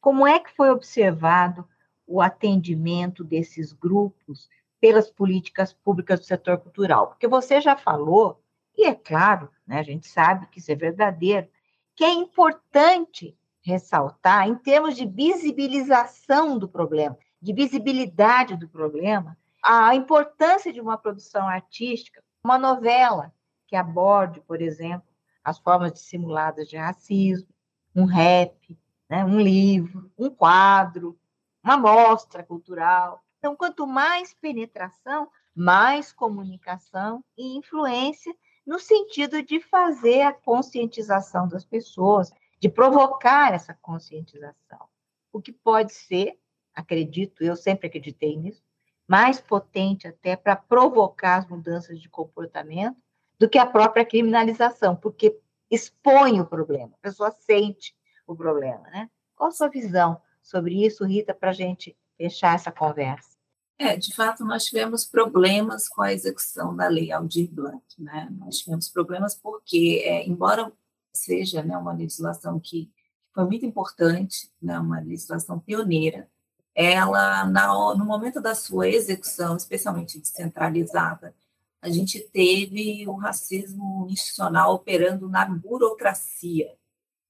Como 0.00 0.26
é 0.26 0.38
que 0.40 0.54
foi 0.56 0.70
observado 0.70 1.68
o 2.06 2.22
atendimento 2.22 3.22
desses 3.22 3.72
grupos 3.72 4.48
pelas 4.80 5.10
políticas 5.10 5.74
públicas 5.74 6.20
do 6.20 6.26
setor 6.26 6.58
cultural? 6.58 7.08
Porque 7.08 7.28
você 7.28 7.60
já 7.60 7.76
falou, 7.76 8.42
e 8.76 8.86
é 8.86 8.94
claro, 8.94 9.50
né, 9.66 9.78
a 9.78 9.82
gente 9.82 10.08
sabe 10.08 10.46
que 10.46 10.58
isso 10.58 10.72
é 10.72 10.74
verdadeiro, 10.74 11.46
que 11.94 12.02
é 12.02 12.10
importante 12.10 13.36
ressaltar, 13.62 14.48
em 14.48 14.54
termos 14.54 14.96
de 14.96 15.06
visibilização 15.06 16.58
do 16.58 16.66
problema, 16.66 17.18
de 17.42 17.52
visibilidade 17.52 18.56
do 18.56 18.68
problema, 18.68 19.36
a 19.62 19.94
importância 19.94 20.72
de 20.72 20.80
uma 20.80 20.96
produção 20.96 21.46
artística, 21.46 22.22
uma 22.42 22.56
novela 22.56 23.34
que 23.70 23.76
aborde, 23.76 24.40
por 24.40 24.60
exemplo, 24.60 25.06
as 25.44 25.60
formas 25.60 25.92
dissimuladas 25.92 26.68
de 26.68 26.76
racismo, 26.76 27.48
um 27.94 28.04
rap, 28.04 28.76
né, 29.08 29.24
um 29.24 29.40
livro, 29.40 30.10
um 30.18 30.28
quadro, 30.28 31.16
uma 31.62 31.76
mostra 31.76 32.42
cultural. 32.42 33.24
Então, 33.38 33.54
quanto 33.54 33.86
mais 33.86 34.34
penetração, 34.34 35.30
mais 35.54 36.12
comunicação 36.12 37.24
e 37.38 37.56
influência 37.56 38.34
no 38.66 38.80
sentido 38.80 39.40
de 39.40 39.60
fazer 39.60 40.22
a 40.22 40.32
conscientização 40.32 41.46
das 41.46 41.64
pessoas, 41.64 42.32
de 42.58 42.68
provocar 42.68 43.54
essa 43.54 43.72
conscientização. 43.74 44.88
O 45.32 45.40
que 45.40 45.52
pode 45.52 45.92
ser, 45.92 46.40
acredito, 46.74 47.44
eu 47.44 47.54
sempre 47.54 47.86
acreditei 47.86 48.36
nisso, 48.36 48.64
mais 49.06 49.40
potente 49.40 50.08
até 50.08 50.34
para 50.34 50.56
provocar 50.56 51.36
as 51.36 51.46
mudanças 51.46 52.00
de 52.00 52.08
comportamento 52.08 53.00
do 53.40 53.48
que 53.48 53.58
a 53.58 53.64
própria 53.64 54.04
criminalização, 54.04 54.94
porque 54.94 55.34
expõe 55.70 56.38
o 56.40 56.46
problema, 56.46 56.92
a 56.92 57.08
pessoa 57.08 57.30
sente 57.30 57.96
o 58.26 58.36
problema, 58.36 58.82
né? 58.90 59.10
Qual 59.34 59.48
a 59.48 59.52
sua 59.52 59.68
visão 59.68 60.20
sobre 60.42 60.84
isso, 60.84 61.06
Rita, 61.06 61.32
para 61.32 61.48
a 61.48 61.54
gente 61.54 61.96
fechar 62.18 62.54
essa 62.54 62.70
conversa? 62.70 63.30
É, 63.78 63.96
de 63.96 64.14
fato, 64.14 64.44
nós 64.44 64.64
tivemos 64.64 65.06
problemas 65.06 65.88
com 65.88 66.02
a 66.02 66.12
execução 66.12 66.76
da 66.76 66.86
lei 66.86 67.10
Aldir 67.10 67.50
Blanc, 67.50 67.82
né? 67.98 68.28
Nós 68.38 68.58
tivemos 68.58 68.90
problemas 68.90 69.34
porque, 69.34 70.02
é, 70.04 70.28
embora 70.28 70.70
seja 71.10 71.62
né, 71.62 71.78
uma 71.78 71.94
legislação 71.94 72.60
que 72.60 72.92
foi 73.32 73.44
muito 73.44 73.64
importante, 73.64 74.52
né, 74.60 74.78
uma 74.78 75.00
legislação 75.00 75.58
pioneira, 75.58 76.28
ela, 76.74 77.46
na, 77.46 77.68
no 77.94 78.04
momento 78.04 78.40
da 78.40 78.54
sua 78.54 78.88
execução, 78.88 79.56
especialmente 79.56 80.20
descentralizada, 80.20 81.34
a 81.82 81.88
gente 81.88 82.20
teve 82.20 83.06
o 83.08 83.14
racismo 83.14 84.06
institucional 84.10 84.74
operando 84.74 85.28
na 85.28 85.46
burocracia 85.46 86.76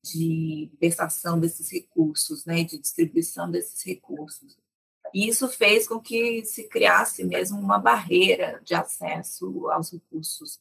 de 0.03 0.70
versação 0.80 1.38
desses 1.38 1.70
recursos, 1.70 2.44
né, 2.44 2.64
de 2.64 2.78
distribuição 2.78 3.51
desses 3.51 3.82
recursos. 3.84 4.59
E 5.12 5.28
isso 5.28 5.48
fez 5.48 5.86
com 5.86 6.01
que 6.01 6.44
se 6.44 6.68
criasse 6.68 7.24
mesmo 7.24 7.59
uma 7.59 7.78
barreira 7.78 8.61
de 8.64 8.74
acesso 8.74 9.68
aos 9.70 9.92
recursos 9.92 10.59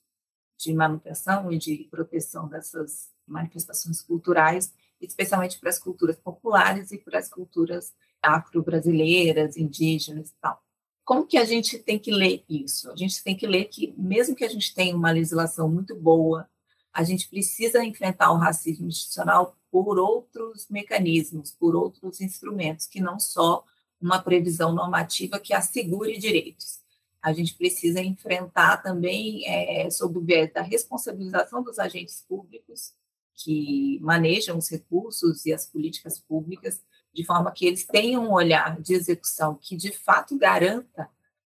de 0.58 0.74
manutenção 0.74 1.52
e 1.52 1.58
de 1.58 1.88
proteção 1.90 2.48
dessas 2.48 3.10
manifestações 3.26 4.02
culturais, 4.02 4.74
especialmente 5.00 5.60
para 5.60 5.70
as 5.70 5.80
culturas 5.80 6.18
populares 6.18 6.92
e 6.92 6.98
para 6.98 7.20
as 7.20 7.30
culturas 7.30 7.94
afro-brasileiras, 8.22 9.56
indígenas 9.56 10.32
e 10.32 10.36
tal. 10.42 10.62
Como 11.10 11.26
que 11.26 11.40
a 11.40 11.44
gente 11.44 11.80
tem 11.80 11.98
que 11.98 12.12
ler 12.12 12.44
isso? 12.48 12.92
A 12.92 12.96
gente 12.96 13.24
tem 13.24 13.36
que 13.36 13.48
ler 13.48 13.66
que, 13.66 13.92
mesmo 13.98 14.36
que 14.36 14.46
a 14.46 14.48
gente 14.48 14.76
tenha 14.76 14.96
uma 14.96 15.10
legislação 15.10 15.68
muito 15.68 15.96
boa, 15.96 16.48
a 16.94 17.04
gente 17.04 17.28
precisa 17.28 17.84
enfrentar 17.84 18.32
o 18.32 18.38
racismo 18.38 18.88
institucional 18.88 19.58
por 19.72 19.98
outros 19.98 20.68
mecanismos, 20.70 21.50
por 21.50 21.76
outros 21.76 22.22
instrumentos, 22.22 22.86
que 22.86 23.02
não 23.02 23.20
só 23.20 23.66
uma 24.00 24.22
previsão 24.22 24.72
normativa 24.72 25.40
que 25.40 25.52
assegure 25.52 26.16
direitos. 26.20 26.78
A 27.24 27.34
gente 27.34 27.56
precisa 27.56 28.02
enfrentar 28.02 28.78
também, 28.78 29.48
é, 29.48 29.90
sob 29.90 30.20
o 30.20 30.22
viés 30.22 30.54
da 30.54 30.62
responsabilização 30.62 31.64
dos 31.64 31.80
agentes 31.80 32.24
públicos 32.30 32.94
que 33.34 33.98
manejam 34.00 34.60
os 34.60 34.70
recursos 34.70 35.44
e 35.48 35.52
as 35.52 35.66
políticas 35.66 36.20
públicas, 36.20 36.84
de 37.14 37.26
forma 37.26 37.52
que 37.52 37.66
eles 37.66 37.86
tenham 37.86 38.26
um 38.26 38.34
olhar 38.34 38.80
de 38.82 38.94
execução 38.94 39.56
que 39.56 39.76
de 39.76 39.92
fato 39.92 40.38
garanta 40.38 41.10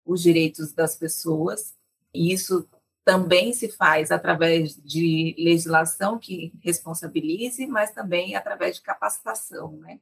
os 0.05 0.23
direitos 0.23 0.73
das 0.73 0.97
pessoas, 0.97 1.75
e 2.13 2.33
isso 2.33 2.69
também 3.05 3.53
se 3.53 3.69
faz 3.69 4.11
através 4.11 4.77
de 4.77 5.35
legislação 5.39 6.19
que 6.19 6.53
responsabilize, 6.63 7.67
mas 7.67 7.93
também 7.93 8.37
através 8.37 8.77
de 8.77 8.83
capacitação, 8.83 9.73
né? 9.73 10.01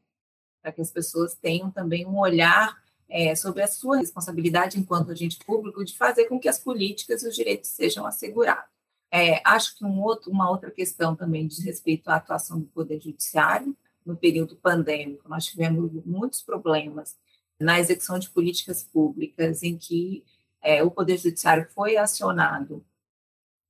Para 0.61 0.73
que 0.73 0.81
as 0.81 0.91
pessoas 0.91 1.35
tenham 1.35 1.71
também 1.71 2.07
um 2.07 2.19
olhar 2.19 2.77
é, 3.09 3.35
sobre 3.35 3.63
a 3.63 3.67
sua 3.67 3.99
responsabilidade 3.99 4.79
enquanto 4.79 5.11
agente 5.11 5.39
público 5.45 5.85
de 5.85 5.97
fazer 5.97 6.27
com 6.27 6.39
que 6.39 6.49
as 6.49 6.59
políticas 6.59 7.23
e 7.23 7.29
os 7.29 7.35
direitos 7.35 7.71
sejam 7.71 8.05
assegurados. 8.05 8.69
É, 9.11 9.41
acho 9.45 9.79
que 9.79 9.85
um 9.85 10.03
outro, 10.03 10.31
uma 10.31 10.51
outra 10.51 10.71
questão 10.71 11.17
também 11.17 11.47
diz 11.47 11.65
respeito 11.65 12.09
à 12.11 12.17
atuação 12.17 12.61
do 12.61 12.67
Poder 12.67 13.01
Judiciário 13.01 13.75
no 14.09 14.17
período 14.17 14.57
pandêmico. 14.57 15.29
Nós 15.29 15.45
tivemos 15.45 15.93
muitos 16.05 16.43
problemas 16.43 17.15
na 17.61 17.79
execução 17.79 18.19
de 18.19 18.31
políticas 18.31 18.83
públicas 18.83 19.63
em 19.63 19.77
que 19.77 20.25
é, 20.63 20.83
o 20.83 20.91
Poder 20.91 21.19
Judiciário 21.19 21.69
foi 21.75 21.99
acionado, 21.99 22.85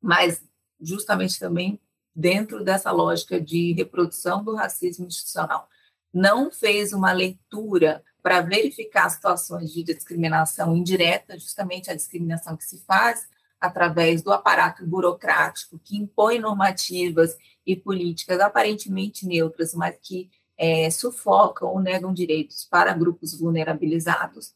mas 0.01 0.43
justamente 0.81 1.39
também 1.41 1.81
dentro 2.15 2.63
dessa 2.63 2.93
lógica 2.93 3.41
de 3.41 3.73
reprodução 3.73 4.45
do 4.45 4.55
racismo 4.55 5.07
institucional. 5.07 5.69
Não 6.15 6.51
fez 6.53 6.93
uma 6.93 7.13
leitura 7.13 8.05
para 8.23 8.41
verificar 8.41 9.11
situações 9.11 9.73
de 9.73 9.83
discriminação 9.83 10.77
indireta, 10.77 11.39
justamente 11.39 11.91
a 11.91 11.95
discriminação 11.95 12.57
que 12.57 12.65
se 12.65 12.79
faz 12.85 13.29
através 13.61 14.23
do 14.23 14.33
aparato 14.33 14.87
burocrático 14.87 15.81
que 15.83 15.97
impõe 15.97 16.39
normativas 16.39 17.37
e 17.67 17.75
políticas 17.75 18.41
aparentemente 18.41 19.27
neutras, 19.27 19.75
mas 19.75 19.97
que 20.01 20.31
é, 20.57 20.91
sufocam 20.91 21.69
ou 21.69 21.81
negam 21.81 22.13
direitos 22.13 22.65
para 22.65 22.93
grupos 22.93 23.39
vulnerabilizados. 23.39 24.55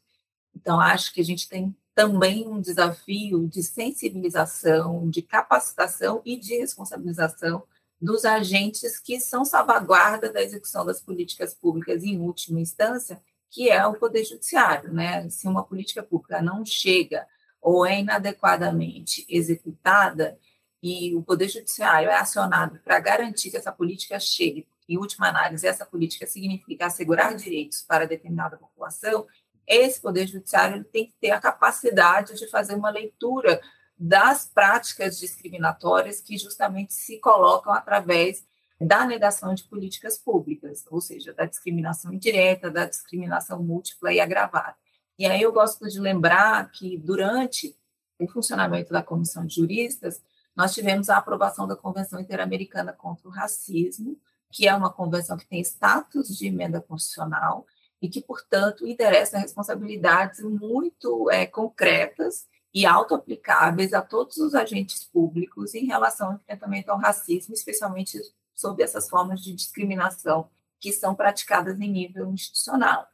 Então, 0.55 0.79
acho 0.79 1.13
que 1.13 1.21
a 1.21 1.23
gente 1.23 1.47
tem 1.47 1.75
também 1.95 2.47
um 2.47 2.59
desafio 2.59 3.47
de 3.47 3.61
sensibilização, 3.63 5.09
de 5.09 5.21
capacitação 5.21 6.21
e 6.25 6.37
de 6.37 6.57
responsabilização 6.57 7.63
dos 8.01 8.25
agentes 8.25 8.99
que 8.99 9.19
são 9.19 9.45
salvaguarda 9.45 10.31
da 10.31 10.41
execução 10.41 10.85
das 10.85 11.01
políticas 11.01 11.53
públicas 11.53 12.03
em 12.03 12.19
última 12.19 12.59
instância, 12.59 13.21
que 13.49 13.69
é 13.69 13.85
o 13.85 13.93
Poder 13.93 14.25
Judiciário. 14.25 14.91
Né? 14.91 15.29
Se 15.29 15.47
uma 15.47 15.63
política 15.63 16.03
pública 16.03 16.41
não 16.41 16.65
chega 16.65 17.25
ou 17.63 17.85
é 17.85 17.99
inadequadamente 17.99 19.25
executada 19.29 20.37
e 20.81 21.15
o 21.15 21.23
Poder 21.23 21.47
Judiciário 21.47 22.09
é 22.09 22.15
acionado 22.15 22.77
para 22.83 22.99
garantir 22.99 23.49
que 23.49 23.57
essa 23.57 23.71
política 23.71 24.19
chegue, 24.19 24.67
em 24.87 24.97
última 24.97 25.29
análise, 25.29 25.65
essa 25.65 25.85
política 25.85 26.27
significa 26.27 26.87
assegurar 26.87 27.33
direitos 27.35 27.81
para 27.81 28.05
determinada 28.05 28.57
população, 28.57 29.25
esse 29.65 30.01
Poder 30.01 30.27
Judiciário 30.27 30.83
tem 30.83 31.05
que 31.05 31.13
ter 31.21 31.31
a 31.31 31.39
capacidade 31.39 32.37
de 32.37 32.47
fazer 32.49 32.75
uma 32.75 32.89
leitura 32.89 33.61
das 33.97 34.45
práticas 34.45 35.17
discriminatórias 35.17 36.19
que 36.19 36.37
justamente 36.37 36.93
se 36.93 37.17
colocam 37.19 37.71
através 37.71 38.45
da 38.79 39.05
negação 39.05 39.53
de 39.53 39.63
políticas 39.63 40.17
públicas, 40.17 40.83
ou 40.89 40.99
seja, 40.99 41.33
da 41.33 41.45
discriminação 41.45 42.11
indireta, 42.11 42.69
da 42.69 42.85
discriminação 42.85 43.63
múltipla 43.63 44.11
e 44.11 44.19
agravada. 44.19 44.75
E 45.23 45.25
aí 45.25 45.41
eu 45.41 45.53
gosto 45.53 45.87
de 45.87 46.01
lembrar 46.01 46.69
que 46.69 46.97
durante 46.97 47.73
o 48.19 48.27
funcionamento 48.27 48.91
da 48.91 49.01
Comissão 49.01 49.45
de 49.45 49.55
Juristas, 49.55 50.21
nós 50.53 50.73
tivemos 50.73 51.09
a 51.09 51.15
aprovação 51.15 51.65
da 51.65 51.77
Convenção 51.77 52.19
Interamericana 52.19 52.91
contra 52.91 53.29
o 53.29 53.31
Racismo, 53.31 54.19
que 54.51 54.67
é 54.67 54.75
uma 54.75 54.91
convenção 54.91 55.37
que 55.37 55.47
tem 55.47 55.61
status 55.61 56.27
de 56.37 56.47
emenda 56.47 56.81
constitucional 56.81 57.65
e 58.01 58.09
que, 58.09 58.21
portanto, 58.21 58.85
interessa 58.85 59.37
responsabilidades 59.37 60.41
muito 60.41 61.31
é, 61.31 61.45
concretas 61.45 62.45
e 62.73 62.85
auto-aplicáveis 62.85 63.93
a 63.93 64.01
todos 64.01 64.35
os 64.35 64.53
agentes 64.53 65.05
públicos 65.05 65.73
em 65.73 65.85
relação 65.85 66.31
ao 66.31 66.35
enfrentamento 66.35 66.91
ao 66.91 66.99
racismo, 66.99 67.53
especialmente 67.53 68.19
sob 68.53 68.83
essas 68.83 69.09
formas 69.09 69.39
de 69.39 69.53
discriminação 69.53 70.49
que 70.81 70.91
são 70.91 71.15
praticadas 71.15 71.79
em 71.79 71.89
nível 71.89 72.29
institucional. 72.29 73.07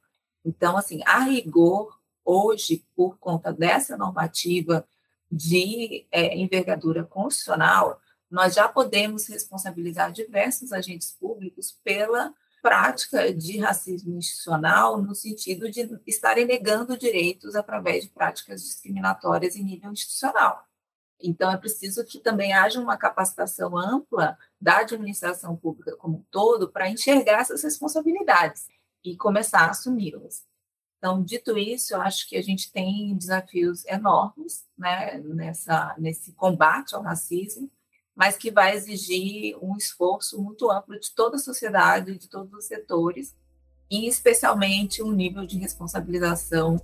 Então, 0.43 0.75
assim, 0.75 1.03
a 1.05 1.19
rigor, 1.19 1.98
hoje, 2.29 2.85
por 2.95 3.17
conta 3.17 3.51
dessa 3.51 3.97
normativa 3.97 4.87
de 5.31 6.05
é, 6.11 6.37
envergadura 6.37 7.03
constitucional, 7.03 7.99
nós 8.29 8.53
já 8.53 8.67
podemos 8.67 9.27
responsabilizar 9.27 10.11
diversos 10.11 10.71
agentes 10.71 11.11
públicos 11.11 11.75
pela 11.83 12.33
prática 12.61 13.33
de 13.33 13.57
racismo 13.57 14.15
institucional, 14.17 15.01
no 15.01 15.15
sentido 15.15 15.71
de 15.71 15.99
estarem 16.05 16.45
negando 16.45 16.97
direitos 16.97 17.55
através 17.55 18.03
de 18.03 18.09
práticas 18.11 18.61
discriminatórias 18.61 19.55
em 19.55 19.63
nível 19.63 19.91
institucional. 19.91 20.67
Então, 21.21 21.51
é 21.51 21.57
preciso 21.57 22.05
que 22.05 22.19
também 22.19 22.53
haja 22.53 22.79
uma 22.79 22.97
capacitação 22.97 23.77
ampla 23.77 24.37
da 24.61 24.77
administração 24.77 25.55
pública 25.55 25.95
como 25.97 26.17
um 26.17 26.23
todo 26.29 26.69
para 26.69 26.89
enxergar 26.89 27.41
essas 27.41 27.63
responsabilidades 27.63 28.67
e 29.03 29.15
começar 29.15 29.61
a 29.61 29.71
assumi-las. 29.71 30.48
Então, 30.99 31.23
dito 31.23 31.57
isso, 31.57 31.93
eu 31.93 32.01
acho 32.01 32.27
que 32.27 32.35
a 32.35 32.41
gente 32.41 32.71
tem 32.71 33.15
desafios 33.15 33.85
enormes 33.85 34.65
né, 34.77 35.17
nessa, 35.23 35.95
nesse 35.97 36.33
combate 36.33 36.93
ao 36.93 37.01
racismo, 37.01 37.71
mas 38.13 38.35
que 38.35 38.51
vai 38.51 38.75
exigir 38.75 39.57
um 39.61 39.77
esforço 39.77 40.41
muito 40.41 40.69
amplo 40.69 40.99
de 40.99 41.15
toda 41.15 41.37
a 41.37 41.39
sociedade, 41.39 42.17
de 42.17 42.29
todos 42.29 42.53
os 42.53 42.65
setores, 42.65 43.33
e 43.89 44.07
especialmente 44.09 45.01
um 45.01 45.13
nível 45.13 45.45
de 45.45 45.57
responsabilização 45.57 46.75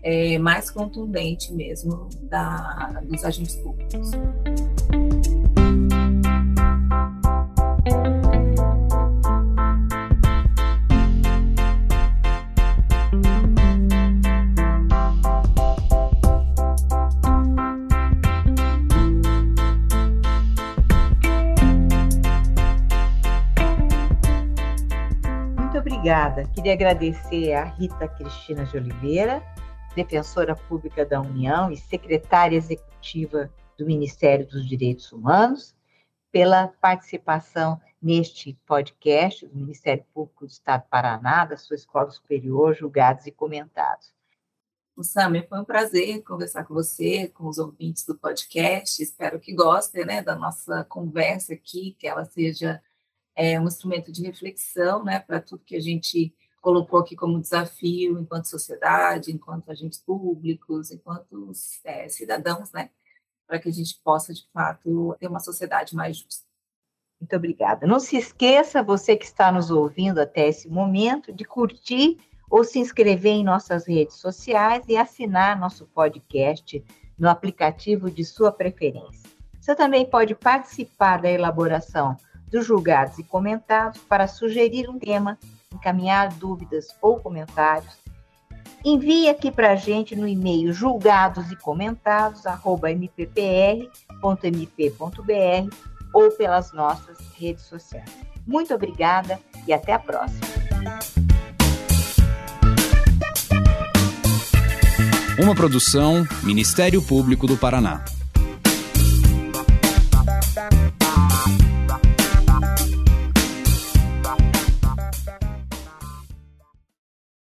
é, 0.00 0.38
mais 0.38 0.70
contundente 0.70 1.52
mesmo 1.52 2.08
da, 2.22 3.02
dos 3.04 3.24
agentes 3.24 3.56
públicos. 3.56 4.12
Obrigada. 26.06 26.44
Queria 26.54 26.72
agradecer 26.72 27.52
a 27.52 27.64
Rita 27.64 28.06
Cristina 28.06 28.64
de 28.64 28.76
Oliveira, 28.76 29.42
defensora 29.96 30.54
pública 30.54 31.04
da 31.04 31.20
União 31.20 31.68
e 31.72 31.76
secretária 31.76 32.56
executiva 32.56 33.50
do 33.76 33.84
Ministério 33.84 34.46
dos 34.46 34.68
Direitos 34.68 35.10
Humanos, 35.10 35.74
pela 36.30 36.68
participação 36.80 37.80
neste 38.00 38.56
podcast 38.64 39.48
do 39.48 39.56
Ministério 39.56 40.04
Público 40.14 40.46
do 40.46 40.50
Estado 40.52 40.82
do 40.82 40.88
Paraná, 40.88 41.44
da 41.44 41.56
sua 41.56 41.74
Escola 41.74 42.08
Superior, 42.08 42.72
julgados 42.72 43.26
e 43.26 43.32
comentados. 43.32 44.14
Samia, 45.02 45.44
foi 45.48 45.58
um 45.58 45.64
prazer 45.64 46.22
conversar 46.22 46.64
com 46.66 46.72
você, 46.72 47.26
com 47.34 47.48
os 47.48 47.58
ouvintes 47.58 48.06
do 48.06 48.16
podcast. 48.16 49.02
Espero 49.02 49.40
que 49.40 49.52
gostem 49.52 50.06
né, 50.06 50.22
da 50.22 50.36
nossa 50.36 50.84
conversa 50.84 51.52
aqui, 51.52 51.96
que 51.98 52.06
ela 52.06 52.24
seja 52.24 52.80
é 53.36 53.60
um 53.60 53.66
instrumento 53.66 54.10
de 54.10 54.22
reflexão, 54.22 55.04
né, 55.04 55.20
para 55.20 55.40
tudo 55.40 55.64
que 55.64 55.76
a 55.76 55.80
gente 55.80 56.34
colocou 56.60 56.98
aqui 56.98 57.14
como 57.14 57.40
desafio 57.40 58.18
enquanto 58.18 58.46
sociedade, 58.46 59.30
enquanto 59.30 59.70
agentes 59.70 59.98
públicos, 60.00 60.90
enquanto 60.90 61.52
é, 61.84 62.08
cidadãos, 62.08 62.72
né, 62.72 62.90
para 63.46 63.58
que 63.58 63.68
a 63.68 63.72
gente 63.72 64.00
possa, 64.02 64.34
de 64.34 64.44
fato, 64.52 65.14
ter 65.20 65.28
uma 65.28 65.38
sociedade 65.38 65.94
mais 65.94 66.16
justa. 66.16 66.44
Muito 67.20 67.36
obrigada. 67.36 67.86
Não 67.86 68.00
se 68.00 68.16
esqueça, 68.16 68.82
você 68.82 69.16
que 69.16 69.24
está 69.24 69.52
nos 69.52 69.70
ouvindo 69.70 70.18
até 70.18 70.48
esse 70.48 70.68
momento, 70.68 71.32
de 71.32 71.44
curtir 71.44 72.18
ou 72.50 72.64
se 72.64 72.78
inscrever 72.78 73.32
em 73.32 73.44
nossas 73.44 73.86
redes 73.86 74.16
sociais 74.16 74.84
e 74.88 74.96
assinar 74.96 75.58
nosso 75.58 75.86
podcast 75.86 76.84
no 77.18 77.28
aplicativo 77.28 78.10
de 78.10 78.24
sua 78.24 78.52
preferência. 78.52 79.30
Você 79.60 79.74
também 79.74 80.08
pode 80.08 80.34
participar 80.34 81.22
da 81.22 81.30
elaboração 81.30 82.16
dos 82.50 82.66
julgados 82.66 83.18
e 83.18 83.24
comentados 83.24 84.00
para 84.02 84.26
sugerir 84.26 84.88
um 84.88 84.98
tema, 84.98 85.38
encaminhar 85.72 86.32
dúvidas 86.34 86.88
ou 87.00 87.18
comentários. 87.18 87.96
Envie 88.84 89.28
aqui 89.28 89.50
para 89.50 89.72
a 89.72 89.76
gente 89.76 90.14
no 90.14 90.28
e-mail 90.28 90.72
julgados 90.72 91.50
e 91.50 91.56
comentados, 91.56 92.44
mppr.mp.br 92.46 93.36
ou 96.12 96.30
pelas 96.30 96.72
nossas 96.72 97.18
redes 97.34 97.64
sociais. 97.64 98.08
Muito 98.46 98.72
obrigada 98.72 99.40
e 99.66 99.72
até 99.72 99.92
a 99.92 99.98
próxima. 99.98 100.46
Uma 105.38 105.54
produção 105.54 106.26
Ministério 106.42 107.02
Público 107.02 107.46
do 107.46 107.58
Paraná. 107.58 108.04